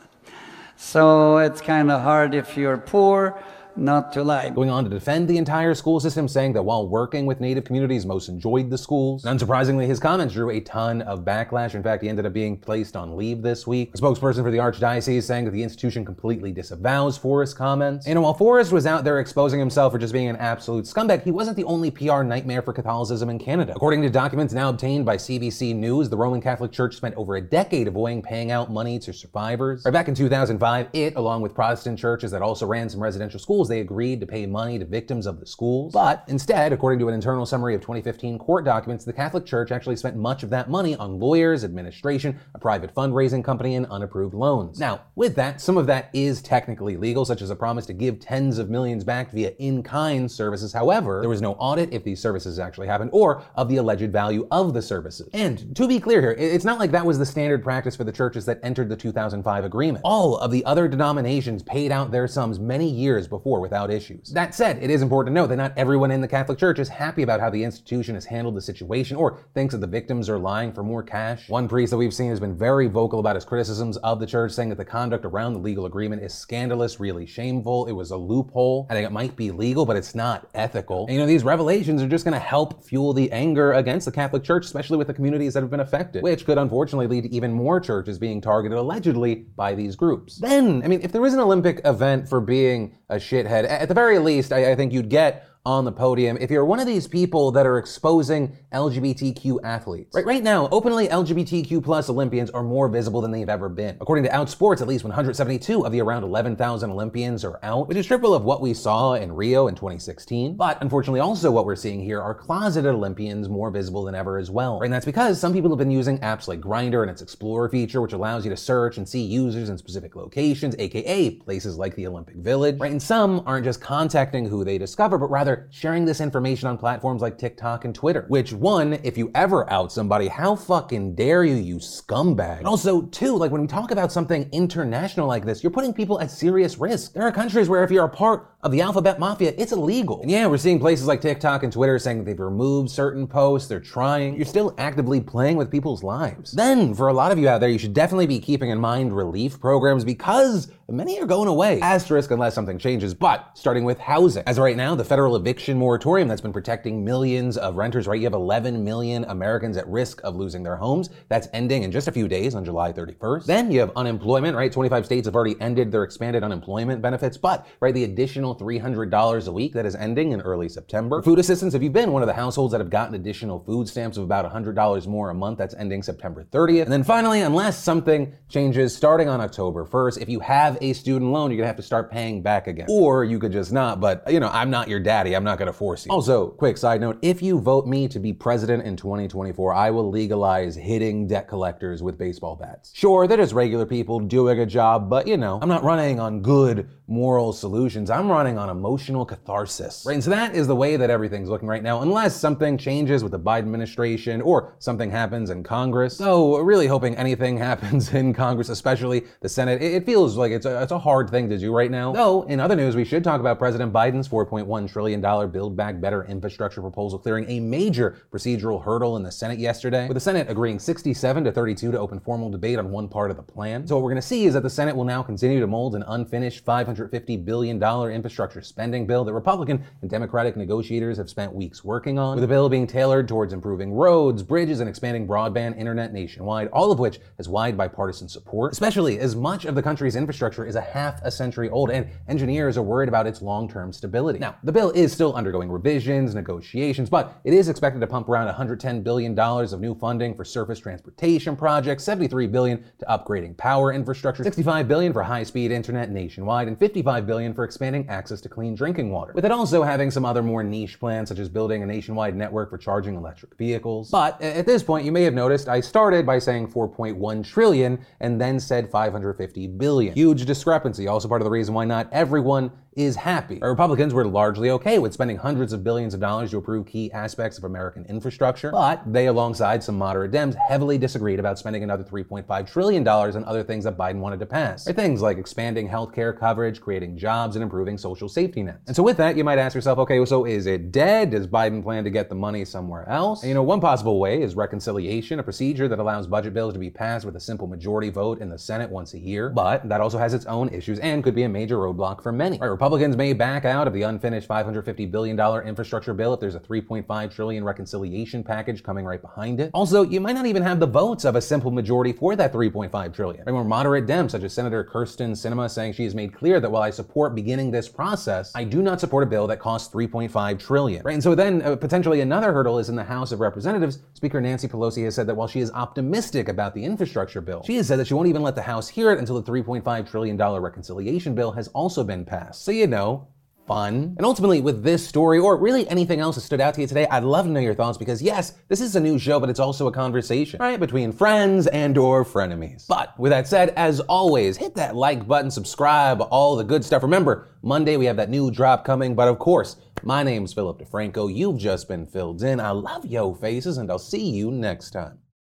So 0.77 1.39
it's 1.39 1.61
kind 1.61 1.91
of 1.91 2.03
hard 2.03 2.35
if 2.35 2.57
you're 2.57 2.79
poor 2.79 3.43
not 3.77 4.13
to 4.13 4.23
lie. 4.23 4.51
Going 4.51 4.71
on 4.71 4.85
to 4.85 4.91
defend 4.91 5.29
the 5.29 5.39
entire 5.39 5.75
school 5.75 6.01
system, 6.01 6.29
saying 6.29 6.53
that 6.55 6.63
while 6.63 6.89
working 6.89 7.27
with 7.27 7.41
Native 7.41 7.65
communities, 7.65 8.07
most 8.07 8.29
enjoyed 8.29 8.71
the 8.71 8.79
schools. 8.79 9.25
Unsurprisingly, 9.25 9.87
his 9.87 9.99
comments 9.99 10.35
drew 10.35 10.51
a 10.51 10.61
ton 10.61 11.03
of 11.03 11.25
backlash. 11.25 11.75
In 11.75 11.83
fact, 11.83 12.03
he 12.03 12.09
ended 12.09 12.27
up 12.27 12.33
being 12.33 12.57
placed 12.57 12.97
on 12.97 13.17
leave 13.17 13.43
this 13.43 13.67
week. 13.67 13.91
A 13.95 13.99
spokesperson 13.99 14.43
for 14.43 14.51
the 14.51 14.59
Archdiocese 14.59 15.23
saying 15.23 15.45
that 15.45 15.51
the 15.53 15.63
institution 15.63 16.05
completely 16.05 16.53
disavows 16.53 17.17
Forest's 17.17 17.55
comments. 17.55 18.07
And 18.07 18.21
while 18.23 18.35
Forrest 18.35 18.73
was 18.73 18.87
out 18.87 19.05
there 19.05 19.21
exposing 19.21 19.59
himself 19.59 19.93
for 19.93 19.99
just 19.99 20.13
being 20.13 20.29
an 20.29 20.37
absolute 20.37 20.85
scumbag, 20.85 21.23
he 21.23 21.31
wasn't 21.31 21.57
the 21.57 21.65
only 21.65 21.91
PR 21.91 22.23
nightmare 22.23 22.63
for 22.63 22.73
Catholicism 22.73 23.29
in 23.31 23.39
Canada. 23.39 23.73
According 23.75 24.03
to 24.03 24.11
documents 24.11 24.53
now 24.53 24.69
obtained 24.69 25.05
by 25.05 25.17
CBC 25.17 25.75
News, 25.75 26.09
the 26.09 26.17
Roman 26.17 26.41
Catholic 26.41 26.73
Church 26.73 26.97
spent 26.97 27.15
over 27.17 27.37
a 27.37 27.41
decade 27.41 27.89
avoiding 27.89 28.23
paying 28.23 28.51
out 28.51 28.71
money 28.71 28.99
to 28.99 29.13
survivors. 29.13 29.85
Right 29.85 29.93
back 29.93 30.09
in 30.09 30.15
2005, 30.15 30.89
it, 30.93 31.17
along 31.17 31.43
with 31.43 31.55
Protestant 31.55 31.99
churches 31.99 32.31
that 32.31 32.43
also 32.43 32.67
ran 32.67 32.89
some 32.89 33.03
residential 33.03 33.41
schools, 33.41 33.62
they 33.69 33.81
agreed 33.81 34.21
to 34.21 34.27
pay 34.27 34.47
money 34.47 34.79
to 34.79 34.85
victims 34.85 35.27
of 35.27 35.41
the 35.41 35.47
schools. 35.47 35.93
But 35.93 36.25
instead, 36.29 36.73
according 36.73 36.99
to 37.01 37.09
an 37.09 37.15
internal 37.15 37.47
summary 37.47 37.75
of 37.75 37.81
2015 37.81 38.39
court 38.39 38.65
documents, 38.65 39.05
the 39.05 39.13
Catholic 39.13 39.47
Church 39.47 39.73
actually 39.73 39.97
spent 39.97 40.17
much 40.17 40.43
of 40.43 40.51
that 40.51 40.71
money 40.71 40.97
on 40.97 41.19
lawyers, 41.19 41.65
administration, 41.65 42.39
a 42.55 42.59
private 42.59 42.95
fundraising 42.95 43.45
company, 43.45 43.75
and 43.75 43.87
unapproved 43.87 44.35
loans. 44.35 44.79
Now, 44.79 45.03
with 45.15 45.35
that, 45.37 45.61
some 45.61 45.77
of 45.77 45.87
that 45.87 46.11
is 46.13 46.43
technically 46.43 46.97
legal, 46.97 47.25
such 47.25 47.43
as 47.43 47.51
a 47.51 47.57
promise 47.57 47.87
to 47.87 47.93
give 47.93 48.21
tens 48.21 48.59
of 48.59 48.71
millions 48.71 49.05
back 49.05 49.31
via 49.31 49.53
in 49.59 49.83
kind 49.83 50.31
services. 50.31 50.73
However, 50.73 51.21
there 51.21 51.29
was 51.29 51.43
no 51.43 51.53
audit 51.55 51.93
if 51.93 52.05
these 52.05 52.21
services 52.21 52.59
actually 52.59 52.87
happened 52.87 53.11
or 53.13 53.43
of 53.55 53.69
the 53.69 53.77
alleged 53.77 54.11
value 54.13 54.47
of 54.51 54.75
the 54.75 54.83
services. 54.83 55.29
And 55.33 55.75
to 55.77 55.87
be 55.87 56.01
clear 56.01 56.21
here, 56.21 56.33
it's 56.33 56.65
not 56.65 56.79
like 56.79 56.91
that 56.93 57.05
was 57.05 57.19
the 57.19 57.27
standard 57.27 57.63
practice 57.63 57.97
for 57.97 58.05
the 58.05 58.13
churches 58.13 58.47
that 58.47 58.61
entered 58.63 58.89
the 58.89 58.97
2005 58.97 59.65
agreement. 59.65 60.03
All 60.05 60.39
of 60.39 60.51
the 60.51 60.65
other 60.65 60.89
denominations 60.89 61.63
paid 61.63 61.93
out 61.93 62.11
their 62.11 62.27
sums 62.27 62.59
many 62.59 62.89
years 62.89 63.29
before 63.29 63.52
without 63.61 63.91
issues. 63.91 64.31
That 64.31 64.55
said, 64.55 64.83
it 64.83 64.91
is 64.91 65.03
important 65.03 65.35
to 65.35 65.41
note 65.41 65.49
that 65.49 65.57
not 65.57 65.73
everyone 65.77 66.11
in 66.11 66.21
the 66.21 66.29
Catholic 66.29 66.59
Church 66.59 66.79
is 66.79 66.89
happy 66.89 67.23
about 67.23 67.41
how 67.41 67.51
the 67.51 67.63
institution 67.63 68.15
has 68.15 68.25
handled 68.25 68.57
the 68.57 68.61
situation 68.61 69.17
or 69.17 69.41
thinks 69.55 69.73
that 69.73 69.81
the 69.81 69.87
victims 69.87 70.29
are 70.29 70.39
lying 70.39 70.73
for 70.73 70.83
more 70.83 71.03
cash. 71.03 71.49
One 71.49 71.69
priest 71.69 71.91
that 71.91 71.97
we've 71.97 72.15
seen 72.15 72.31
has 72.31 72.41
been 72.41 72.57
very 72.57 72.87
vocal 72.87 73.21
about 73.21 73.37
his 73.37 73.45
criticisms 73.45 73.97
of 73.99 74.21
the 74.21 74.27
church, 74.27 74.53
saying 74.53 74.69
that 74.71 74.79
the 74.79 74.85
conduct 74.85 75.25
around 75.25 75.55
the 75.55 75.59
legal 75.59 75.87
agreement 75.87 76.23
is 76.23 76.35
scandalous, 76.35 77.01
really 77.01 77.27
shameful. 77.27 77.87
It 77.87 77.93
was 77.93 78.11
a 78.11 78.17
loophole. 78.17 78.87
I 78.91 78.95
think 78.95 79.07
it 79.07 79.13
might 79.13 79.37
be 79.37 79.51
legal, 79.51 79.87
but 79.87 79.97
it's 79.97 80.15
not 80.15 80.49
ethical. 80.55 81.07
And, 81.07 81.15
you 81.15 81.21
know, 81.21 81.27
these 81.27 81.45
revelations 81.45 82.03
are 82.03 82.09
just 82.09 82.25
going 82.25 82.35
to 82.35 82.41
help 82.41 82.85
fuel 82.85 83.13
the 83.13 83.31
anger 83.33 83.73
against 83.73 84.07
the 84.07 84.13
Catholic 84.13 84.45
Church, 84.45 84.65
especially 84.65 84.97
with 84.97 85.07
the 85.07 85.15
communities 85.15 85.55
that 85.55 85.63
have 85.63 85.71
been 85.71 85.81
affected, 85.81 86.23
which 86.23 86.45
could 86.45 86.59
unfortunately 86.59 87.07
lead 87.07 87.23
to 87.23 87.35
even 87.35 87.53
more 87.53 87.81
churches 87.81 88.19
being 88.19 88.41
targeted 88.41 88.79
allegedly 88.79 89.47
by 89.57 89.75
these 89.75 89.97
groups. 89.97 90.39
Then, 90.39 90.83
I 90.85 90.89
mean, 90.89 91.01
if 91.03 91.13
there 91.13 91.25
is 91.25 91.35
an 91.35 91.41
Olympic 91.41 91.81
event 91.85 92.29
for 92.29 92.41
being 92.41 92.97
a 93.09 93.21
at 93.47 93.89
the 93.89 93.95
very 93.95 94.19
least, 94.19 94.53
I, 94.53 94.73
I 94.73 94.75
think 94.75 94.93
you'd 94.93 95.09
get 95.09 95.49
on 95.65 95.85
the 95.85 95.93
podium 95.93 96.37
if 96.41 96.51
you're 96.51 96.65
one 96.65 96.81
of 96.81 96.87
these 96.87 97.07
people 97.07 97.53
that 97.53 97.67
are 97.67 97.79
exposing 97.79 98.57
LGBTQ 98.73 99.59
athletes. 99.63 100.15
Right, 100.15 100.27
right 100.27 100.43
now, 100.43 100.69
openly 100.73 101.07
LGBTQ 101.07 101.85
plus 101.85 102.11
Olympians 102.11 102.51
are 102.51 102.65
more 102.65 102.89
visible 102.89 103.21
than 103.21 103.31
they've 103.31 103.49
ever 103.49 103.69
been. 103.69 103.97
According 104.01 104.25
to 104.25 104.31
Outsports, 104.31 104.81
at 104.81 104.89
least 104.89 105.05
172 105.05 105.87
of 105.87 105.93
the 105.93 106.01
around 106.01 106.25
11,000 106.25 106.91
Olympians 106.91 107.45
are 107.45 107.61
out, 107.63 107.87
which 107.87 107.97
is 107.97 108.07
triple 108.07 108.35
of 108.35 108.43
what 108.43 108.61
we 108.61 108.75
saw 108.75 109.15
in 109.15 109.31
Rio 109.31 109.69
in 109.69 109.75
2016. 109.75 110.57
But 110.57 110.79
unfortunately, 110.81 111.21
also 111.21 111.51
what 111.53 111.65
we're 111.65 111.77
seeing 111.77 112.03
here 112.03 112.21
are 112.21 112.35
closeted 112.35 112.93
Olympians 112.93 113.49
more 113.49 113.71
visible 113.71 114.05
than 114.05 114.17
ever 114.17 114.39
as 114.39 114.51
well. 114.51 114.81
Right, 114.81 114.87
and 114.87 114.93
that's 114.93 115.07
because 115.07 115.39
some 115.39 115.53
people 115.53 115.71
have 115.71 115.79
been 115.79 115.91
using 115.91 116.19
apps 116.21 116.49
like 116.49 116.61
Grindr 116.61 117.03
and 117.03 117.11
its 117.11 117.23
Explorer 117.23 117.69
feature, 117.69 118.01
which 118.01 118.13
allows 118.13 118.45
you 118.45 118.51
to 118.51 118.57
search 118.57 118.99
and 118.99 119.09
see 119.09 119.23
users 119.23 119.69
in 119.69 119.79
specific 119.79 120.17
locations, 120.17 120.75
aka 120.79 121.31
places 121.31 121.77
like 121.79 121.95
the 121.95 122.07
Olympic 122.07 122.37
Village. 122.37 122.81
Right, 122.81 122.91
and 122.91 123.03
some 123.03 123.43
aren't 123.47 123.65
just 123.65 123.81
contacting 123.81 124.47
who 124.47 124.65
they 124.65 124.77
discover, 124.77 125.19
but 125.19 125.31
rather 125.31 125.52
sharing 125.71 126.05
this 126.05 126.21
information 126.21 126.69
on 126.69 126.79
platforms 126.79 127.23
like 127.23 127.39
TikTok 127.39 127.85
and 127.85 127.95
Twitter. 127.95 128.25
Which, 128.29 128.53
one, 128.53 128.95
if 129.03 129.17
you 129.17 129.31
ever 129.35 129.71
out 129.71 129.93
somebody, 129.93 130.29
how 130.29 130.57
fucking 130.57 131.15
dare 131.15 131.45
you, 131.45 131.55
you 131.55 131.77
scumbag? 131.77 132.59
And 132.59 132.67
also, 132.67 133.03
two, 133.03 133.37
like 133.37 133.51
when 133.51 133.61
we 133.61 133.67
talk 133.67 133.91
about 133.91 134.13
something 134.13 134.49
international 134.53 135.27
like 135.27 135.45
this, 135.45 135.63
you're 135.63 135.73
putting 135.73 135.93
people 135.93 136.21
at 136.21 136.31
serious 136.31 136.79
risk. 136.79 137.13
There 137.15 137.23
are 137.23 137.33
countries 137.33 137.69
where 137.69 137.85
if 137.85 137.91
you're 137.91 138.05
a 138.05 138.09
part 138.09 138.51
of 138.63 138.71
the 138.71 138.81
alphabet 138.81 139.19
mafia, 139.19 139.55
it's 139.59 139.73
illegal. 139.73 140.23
And 140.23 140.31
yeah, 140.31 140.47
we're 140.47 140.57
seeing 140.59 140.79
places 140.79 141.07
like 141.07 141.21
TikTok 141.21 141.63
and 141.63 141.73
Twitter 141.73 141.99
saying 141.99 142.25
they've 142.25 142.39
removed 142.39 142.91
certain 142.91 143.27
posts, 143.27 143.69
they're 143.69 143.81
trying. 143.81 144.37
You're 144.37 144.45
still 144.45 144.75
actively 144.79 145.21
playing 145.21 145.57
with 145.57 145.71
people's 145.71 146.03
lives. 146.03 146.53
Then, 146.53 146.95
for 146.95 147.09
a 147.09 147.13
lot 147.13 147.33
of 147.33 147.39
you 147.39 147.49
out 147.49 147.61
there, 147.61 147.69
you 147.69 147.79
should 147.79 147.95
definitely 147.95 148.27
be 148.27 148.39
keeping 148.39 148.71
in 148.71 148.79
mind 148.79 149.17
relief 149.17 149.61
programs 149.61 150.05
because 150.05 150.71
many 150.89 151.21
are 151.21 151.27
going 151.27 151.49
away. 151.49 151.81
Asterisk 151.81 152.31
unless 152.31 152.55
something 152.55 152.79
changes, 152.79 153.15
but 153.15 153.51
starting 153.55 153.85
with 153.85 153.99
housing. 153.99 154.43
As 154.47 154.59
of 154.59 154.65
right 154.65 154.77
now, 154.77 154.95
the 154.95 155.05
federal 155.05 155.35
eviction 155.43 155.77
moratorium 155.77 156.29
that's 156.29 156.41
been 156.41 156.53
protecting 156.53 157.05
millions 157.05 157.57
of 157.57 157.75
renters, 157.75 158.07
right? 158.07 158.21
You 158.21 158.27
have 158.27 158.33
11 158.33 158.85
million 158.85 159.25
Americans 159.25 159.77
at 159.77 159.89
risk 159.89 160.21
of 160.23 160.37
losing 160.37 160.63
their 160.63 160.77
homes. 160.77 161.11
That's 161.29 161.49
ending 161.53 161.83
in 161.83 161.91
just 161.91 162.07
a 162.07 162.13
few 162.13 162.29
days 162.29 162.55
on 162.55 162.65
July 162.65 162.93
31st. 162.93 163.47
Then 163.47 163.73
you 163.73 163.81
have 163.81 163.91
unemployment, 163.97 164.57
right? 164.57 164.71
25 164.71 165.05
states 165.05 165.27
have 165.27 165.35
already 165.35 165.61
ended 165.61 165.91
their 165.91 166.05
expanded 166.05 166.45
unemployment 166.45 167.03
benefits, 167.03 167.37
but, 167.37 167.67
right, 167.81 167.93
the 167.93 168.05
additional 168.05 168.55
$300 168.55 169.49
a 169.49 169.51
week 169.51 169.73
that 169.73 169.85
is 169.85 169.97
ending 169.97 170.31
in 170.31 170.41
early 170.43 170.69
September. 170.69 171.21
Food 171.23 171.41
assistance, 171.41 171.75
if 171.75 171.83
you've 171.83 171.93
been 171.93 172.13
one 172.13 172.23
of 172.23 172.29
the 172.29 172.35
households 172.35 172.71
that 172.71 172.81
have 172.81 172.91
gotten 172.91 173.17
additional 173.17 173.59
food 173.65 173.89
stamps 173.89 174.17
of 174.17 174.23
about 174.23 174.49
$100 174.49 175.07
more 175.09 175.31
a 175.31 175.35
month, 175.35 175.59
that's 175.59 175.75
ending 175.75 176.05
September 176.05 176.45
30th. 176.53 176.85
And 176.85 176.93
then 176.93 177.03
finally, 177.03 177.41
unless 177.41 177.83
something 177.83 178.33
changes 178.49 178.95
starting 178.95 179.29
on 179.29 179.41
October 179.41 179.85
1st, 179.85 180.23
if 180.23 180.29
you 180.29 180.39
have 180.39 180.79
a 180.81 180.93
student 180.93 181.33
loan, 181.33 181.51
you're 181.51 181.57
gonna 181.57 181.67
have 181.67 181.75
to 181.79 181.83
start 181.83 182.13
paying 182.13 182.43
back 182.43 182.69
again. 182.69 182.87
Or 182.89 183.25
you 183.25 183.41
could 183.41 183.51
just 183.51 183.73
not, 183.73 183.99
but 183.99 184.23
you 184.31 184.39
know, 184.39 184.51
I'm 184.53 184.71
not 184.71 184.87
your 184.87 185.01
daddy, 185.01 185.32
I'm 185.35 185.45
not 185.45 185.59
gonna 185.59 185.73
force 185.73 186.07
you. 186.07 186.13
Also, 186.13 186.49
quick 186.49 186.77
side 186.77 187.01
note, 187.01 187.19
if 187.23 187.43
you 187.43 187.59
vote 187.59 187.87
me 187.87 188.09
to 188.09 188.19
be 188.19 188.33
president 188.33 188.85
in 188.85 188.97
2024, 188.97 189.75
I 189.75 189.91
will 189.91 190.11
legalize 190.11 190.77
hitting 190.77 191.27
debt 191.27 191.49
collectors 191.49 192.03
with 192.03 192.19
baseball 192.19 192.57
bats. 192.57 192.93
Sure, 192.95 193.27
they're 193.27 193.37
just 193.37 193.53
regular 193.53 193.87
people 193.87 194.21
doing 194.21 194.61
a 194.61 194.67
job, 194.67 195.09
but 195.09 195.27
you 195.27 195.37
know, 195.37 195.59
I'm 195.63 195.69
not 195.69 195.83
running 195.83 196.21
on 196.21 196.43
good 196.43 196.89
moral 197.13 197.53
solutions. 197.53 198.11
I'm 198.11 198.31
running 198.31 198.59
on 198.59 198.71
emotional 198.71 199.25
catharsis. 199.25 200.05
Right? 200.07 200.15
And 200.15 200.25
so 200.25 200.31
that 200.31 200.55
is 200.55 200.67
the 200.67 200.75
way 200.75 200.97
that 200.97 201.11
everything's 201.11 201.49
looking 201.49 201.69
right 201.69 201.83
now, 201.83 202.01
unless 202.01 202.35
something 202.35 202.79
changes 202.79 203.23
with 203.23 203.33
the 203.33 203.39
Biden 203.39 203.59
administration 203.59 204.41
or 204.41 204.75
something 204.79 205.11
happens 205.11 205.51
in 205.51 205.63
Congress. 205.63 206.17
So 206.17 206.59
really 206.59 206.87
hoping 206.87 207.17
anything 207.17 207.59
happens 207.69 208.15
in 208.15 208.33
Congress, 208.33 208.69
especially 208.69 209.25
the 209.41 209.49
Senate. 209.49 209.83
It, 209.83 209.95
it 209.95 210.07
feels 210.07 210.37
like 210.37 210.53
it's 210.53 210.67
a, 210.67 210.83
it's 210.83 210.93
a 210.93 210.99
hard 210.99 211.31
thing 211.31 211.49
to 211.51 211.59
do 211.59 211.73
right 211.73 211.91
now. 211.91 212.13
Though, 212.13 212.43
in 212.45 212.61
other 212.61 212.77
news, 212.77 212.97
we 212.97 213.05
should 213.05 213.23
talk 213.23 213.41
about 213.41 213.59
President 213.59 213.93
Biden's 213.93 214.29
$4.1 214.29 214.91
trillion 214.91 215.22
Build 215.23 215.77
Back 215.77 216.01
Better 216.01 216.25
infrastructure 216.25 216.81
proposal 216.81 217.19
clearing 217.19 217.49
a 217.49 217.61
major 217.61 218.19
procedural 218.33 218.83
hurdle 218.83 219.17
in 219.17 219.23
the 219.23 219.31
Senate 219.31 219.59
yesterday, 219.59 220.09
with 220.09 220.17
the 220.17 220.21
Senate 220.21 220.51
agreeing 220.51 220.79
67 220.79 221.45
to 221.45 221.53
32 221.53 221.93
to 221.93 221.99
open 221.99 222.19
formal 222.21 222.51
debate 222.51 222.79
on 222.79 222.91
one 222.91 223.09
part 223.09 223.31
of 223.31 223.37
the 223.37 223.43
plan. 223.43 223.87
So 223.87 223.95
what 223.95 224.03
we're 224.03 224.11
going 224.11 224.21
to 224.21 224.27
see 224.27 224.45
is 224.45 224.55
that 224.55 224.63
the 224.63 224.71
Senate 224.71 224.97
will 224.97 225.05
now 225.05 225.23
continue 225.23 225.61
to 225.61 225.67
mold 225.67 225.95
an 225.95 226.03
unfinished 226.09 226.65
550 226.65 227.37
billion 227.39 227.79
dollar 227.79 228.11
infrastructure 228.11 228.61
spending 228.63 229.07
bill 229.07 229.25
that 229.25 229.33
Republican 229.33 229.85
and 230.01 230.11
Democratic 230.11 230.57
negotiators 230.57 231.19
have 231.19 231.31
spent 231.31 231.53
weeks 231.53 231.85
working 231.85 232.19
on, 232.19 232.37
with 232.37 232.43
the 232.43 232.49
bill 232.49 232.69
being 232.69 232.87
tailored 232.87 233.29
towards 233.29 233.53
improving 233.53 233.93
roads, 233.93 234.43
bridges, 234.43 234.81
and 234.81 234.89
expanding 234.89 235.27
broadband 235.27 235.79
internet 235.79 236.13
nationwide, 236.13 236.69
all 236.69 236.91
of 236.91 236.99
which 236.99 237.21
has 237.37 237.49
wide 237.49 237.77
bipartisan 237.77 238.29
support, 238.29 238.73
especially 238.73 239.19
as 239.19 239.37
much 239.37 239.65
of 239.65 239.75
the 239.75 239.83
country's 239.83 240.17
infrastructure 240.17 240.67
is 240.67 240.75
a 240.75 240.81
half 240.81 241.21
a 241.23 241.31
century 241.31 241.71
old 241.71 241.91
and 241.91 242.09
engineers 242.29 242.77
are 242.77 242.83
worried 242.83 243.09
about 243.09 243.27
its 243.27 243.43
long-term 243.43 243.93
stability. 243.93 244.39
Now, 244.39 244.57
the 244.63 244.73
bill 244.73 244.91
is 244.91 245.12
still 245.13 245.35
undergoing 245.35 245.71
revisions, 245.71 246.35
negotiations, 246.35 247.09
but 247.11 247.41
it 247.45 247.55
is 247.55 247.69
expected 247.69 248.01
to 248.01 248.07
pump 248.07 248.29
around 248.29 248.53
$110 248.53 249.05
billion 249.05 249.39
of 249.39 249.81
new 249.81 249.95
funding 249.95 250.35
for 250.35 250.45
surface 250.45 250.79
transportation 250.79 251.57
projects, 251.57 252.05
73 252.05 252.47
billion 252.47 252.85
to 252.99 253.05
upgrading 253.07 253.57
power 253.57 253.93
infrastructure, 253.93 254.43
65 254.43 254.89
billion 254.89 255.13
for 255.13 255.23
high-speed 255.23 255.71
internet 255.71 256.11
nationwide, 256.11 256.69
and 256.69 256.79
55 256.79 257.27
billion 257.27 257.55
for 257.55 257.65
expanding 257.65 258.09
access 258.09 258.41
to 258.41 258.49
clean 258.49 258.75
drinking 258.75 259.11
water. 259.11 259.33
With 259.35 259.45
it 259.45 259.53
also 259.53 259.83
having 259.83 260.11
some 260.11 260.25
other 260.25 260.43
more 260.43 260.63
niche 260.63 260.99
plans, 260.99 261.29
such 261.29 261.39
as 261.39 261.49
building 261.49 261.83
a 261.83 261.87
nationwide 261.87 262.37
network 262.37 262.71
for 262.71 262.79
charging 262.79 263.15
electric 263.17 263.57
vehicles. 263.57 264.11
But 264.11 264.41
at 264.41 264.67
this 264.67 264.83
point, 264.83 265.05
you 265.05 265.13
may 265.13 265.23
have 265.23 265.35
noticed 265.35 265.69
I 265.69 265.81
started 265.81 266.27
by 266.27 266.39
saying 266.39 266.69
4.1 266.73 267.45
trillion 267.45 268.05
and 268.21 268.41
then 268.41 268.59
said 268.59 268.91
550 268.91 269.67
billion. 269.69 270.15
Huge 270.15 270.45
discrepancy. 270.45 271.07
Also 271.07 271.29
part 271.29 271.41
of 271.41 271.45
the 271.45 271.51
reason 271.51 271.75
why 271.75 271.85
not 271.85 272.09
everyone 272.13 272.71
is 272.97 273.17
happy. 273.17 273.59
Republicans 273.63 274.13
were 274.15 274.27
largely 274.27 274.71
okay 274.71 274.99
with 274.99 275.13
spending 275.13 275.37
hundreds 275.37 275.73
of 275.73 275.83
billions 275.83 276.15
of 276.15 276.21
dollars 276.21 276.51
to 276.51 276.59
improve 276.59 276.87
key 276.87 277.11
aspects 277.13 277.59
of 277.59 277.65
American 277.65 278.05
infrastructure, 278.07 278.71
but 278.71 279.03
they, 279.11 279.27
alongside 279.27 279.83
some 279.83 279.97
moderate 279.97 280.31
Dems, 280.31 280.55
heavily 280.69 280.99
disagreed 280.99 281.39
about 281.39 281.59
spending 281.59 281.83
another 281.83 282.05
$3.5 282.05 282.71
trillion 282.71 283.07
on 283.07 283.45
other 283.45 283.63
things 283.63 283.85
that 283.85 283.97
Biden 283.97 284.19
wanted 284.19 284.41
to 284.41 284.47
pass. 284.47 284.87
Or 284.87 284.93
things 284.93 285.23
like 285.23 285.39
expanding 285.39 285.89
healthcare 285.89 286.39
coverage, 286.39 286.81
creating 286.81 287.17
jobs, 287.17 287.57
and 287.57 287.63
improving 287.63 287.99
social 287.99 288.29
safety 288.29 288.63
nets. 288.63 288.83
And 288.87 288.97
so 288.97 289.03
with 289.03 289.17
that, 289.17 289.37
you 289.37 289.45
might 289.45 289.59
ask 289.59 289.75
yourself, 289.75 289.99
okay, 289.99 290.25
so 290.25 290.45
is 290.45 290.67
it 290.67 290.93
dead? 290.93 291.31
Does 291.31 291.47
Biden 291.47 291.83
plan 291.83 292.05
to 292.05 292.11
get 292.11 292.29
the 292.29 292.35
money 292.35 292.65
somewhere 292.65 293.09
else? 293.09 293.43
And, 293.43 293.49
you 293.49 293.55
know, 293.55 293.63
one 293.63 293.81
possible 293.81 294.19
way 294.19 294.43
is 294.43 294.55
reconciliation, 294.55 295.39
a 295.39 295.43
procedure 295.43 295.89
that 295.89 295.99
allows 295.99 296.27
budget 296.27 296.55
bills 296.55 296.73
to 296.75 296.79
be 296.79 296.91
passed 296.91 297.25
with 297.25 297.37
a 297.37 297.41
simple 297.41 297.67
majority 297.67 298.11
vote 298.11 298.41
in 298.41 298.49
the 298.49 298.59
Senate 298.59 298.91
once 298.91 299.15
a 299.15 299.19
year. 299.19 299.51
But 299.51 299.89
that 299.89 300.01
also 300.01 300.19
has 300.19 300.35
its 300.35 300.47
own 300.47 300.69
issues 300.69 300.99
and 300.99 301.25
could 301.25 301.35
be 301.35 301.45
a 301.45 301.49
major 301.49 301.79
roadblock 301.79 302.23
for 302.23 302.33
many. 302.33 302.59
Republicans 302.83 303.17
may 303.17 303.33
back 303.33 303.65
out 303.65 303.87
of 303.87 303.93
the 303.93 304.03
unfinished 304.03 304.49
$550 304.49 305.09
billion 305.09 305.39
infrastructure 305.65 306.13
bill 306.13 306.35
if 306.35 306.41
there's 306.41 306.57
a 306.57 306.59
3.5 306.59 307.33
trillion 307.33 307.63
reconciliation 307.63 308.43
package 308.43 308.83
coming 308.83 309.05
right 309.05 309.23
behind 309.23 309.61
it. 309.61 309.71
Also, 309.73 310.03
you 310.03 310.21
might 310.21 310.33
not 310.33 310.47
even 310.47 310.65
have 310.65 310.81
the 310.81 310.87
votes 310.89 311.25
of 311.25 311.37
a 311.37 311.41
simple 311.41 311.71
majority 311.71 312.13
for 312.13 312.35
that 312.35 312.53
3.5 312.53 313.15
trillion. 313.15 313.45
Right, 313.47 313.53
more 313.53 313.63
moderate 313.63 314.09
Dems, 314.09 314.33
such 314.33 314.43
as 314.43 314.53
Senator 314.53 314.83
Kyrsten 314.83 315.31
Sinema, 315.31 315.71
saying 315.71 315.93
she 315.93 316.03
has 316.03 316.17
made 316.17 316.35
clear 316.35 316.59
that 316.59 316.69
while 316.69 316.83
I 316.83 316.91
support 316.91 317.37
beginning 317.37 317.71
this 317.71 317.89
process, 317.89 318.51
I 318.53 318.65
do 318.65 318.83
not 318.83 318.99
support 318.99 319.23
a 319.23 319.27
bill 319.27 319.47
that 319.47 319.61
costs 319.61 319.95
3.5 319.95 320.59
trillion. 320.59 321.05
Right, 321.05 321.15
and 321.15 321.23
so 321.23 321.37
then 321.37 321.63
uh, 321.63 321.77
potentially 321.77 322.21
another 322.21 322.53
hurdle 322.53 322.81
is 322.81 322.89
in 322.89 322.97
the 322.97 323.05
House 323.05 323.31
of 323.31 323.39
Representatives. 323.39 324.01
Speaker 324.15 324.41
Nancy 324.41 324.67
Pelosi 324.67 325.05
has 325.05 325.15
said 325.15 325.29
that 325.29 325.37
while 325.37 325.47
she 325.47 325.61
is 325.61 325.71
optimistic 325.71 326.49
about 326.49 326.75
the 326.75 326.85
infrastructure 326.85 327.41
bill, 327.41 327.63
she 327.65 327.77
has 327.77 327.87
said 327.87 328.01
that 328.01 328.09
she 328.09 328.15
won't 328.15 328.27
even 328.27 328.43
let 328.43 328.57
the 328.57 328.63
House 328.63 328.89
hear 328.89 329.13
it 329.13 329.21
until 329.21 329.41
the 329.41 329.49
3.5 329.49 330.11
trillion 330.11 330.37
dollar 330.37 330.61
reconciliation 330.61 331.37
bill 331.37 331.53
has 331.53 331.69
also 331.69 332.03
been 332.03 332.25
passed. 332.25 332.65
So 332.65 332.72
you 332.73 332.87
know 332.87 333.29
fun. 333.67 334.15
And 334.17 334.27
ultimately, 334.27 334.61
with 334.61 334.83
this 334.83 335.07
story, 335.07 335.39
or 335.39 335.57
really 335.57 335.89
anything 335.89 336.21
else 336.21 336.35
that 336.35 336.43
stood 336.43 336.61
out 336.61 336.75
to 336.75 336.81
you 336.81 336.87
today, 336.87 337.07
I'd 337.07 337.25
love 337.25 337.47
to 337.47 337.51
know 337.51 337.61
your 337.61 337.75
thoughts 337.75 337.99
because 337.99 338.21
yes, 338.21 338.55
this 338.69 338.81
is 338.81 338.97
a 338.97 339.01
new 339.01 339.19
show, 339.19 339.41
but 339.41 339.49
it's 339.49 339.61
also 339.61 339.87
a 339.87 339.93
conversation, 339.93 340.61
right? 340.61 340.79
Between 340.79 341.13
friends 341.13 341.67
and 341.69 341.97
or 341.97 342.25
frenemies. 342.25 342.87
But 342.87 343.19
with 343.19 343.31
that 343.31 343.47
said, 343.47 343.71
as 343.71 344.01
always, 344.01 344.57
hit 344.57 344.75
that 344.75 344.97
like 344.97 345.27
button, 345.27 345.51
subscribe, 345.51 346.21
all 346.31 346.57
the 346.57 346.65
good 346.65 346.85
stuff. 346.85 347.03
Remember, 347.03 347.49
Monday 347.63 347.97
we 347.97 348.07
have 348.07 348.17
that 348.17 348.31
new 348.31 348.51
drop 348.51 348.85
coming, 348.85 349.15
but 349.15 349.29
of 349.29 349.39
course, 349.39 349.77
my 350.03 350.23
name's 350.23 350.53
Philip 350.53 350.81
DeFranco. 350.81 351.35
You've 351.35 351.59
just 351.59 351.89
been 351.89 352.07
filled 352.07 352.43
in. 352.43 352.61
I 352.61 352.71
love 352.71 353.07
yo 353.07 353.35
faces, 353.35 353.79
and 353.79 353.91
I'll 353.91 353.99
see 353.99 354.31
you 354.31 354.51
next 354.51 354.91
time. 354.91 355.19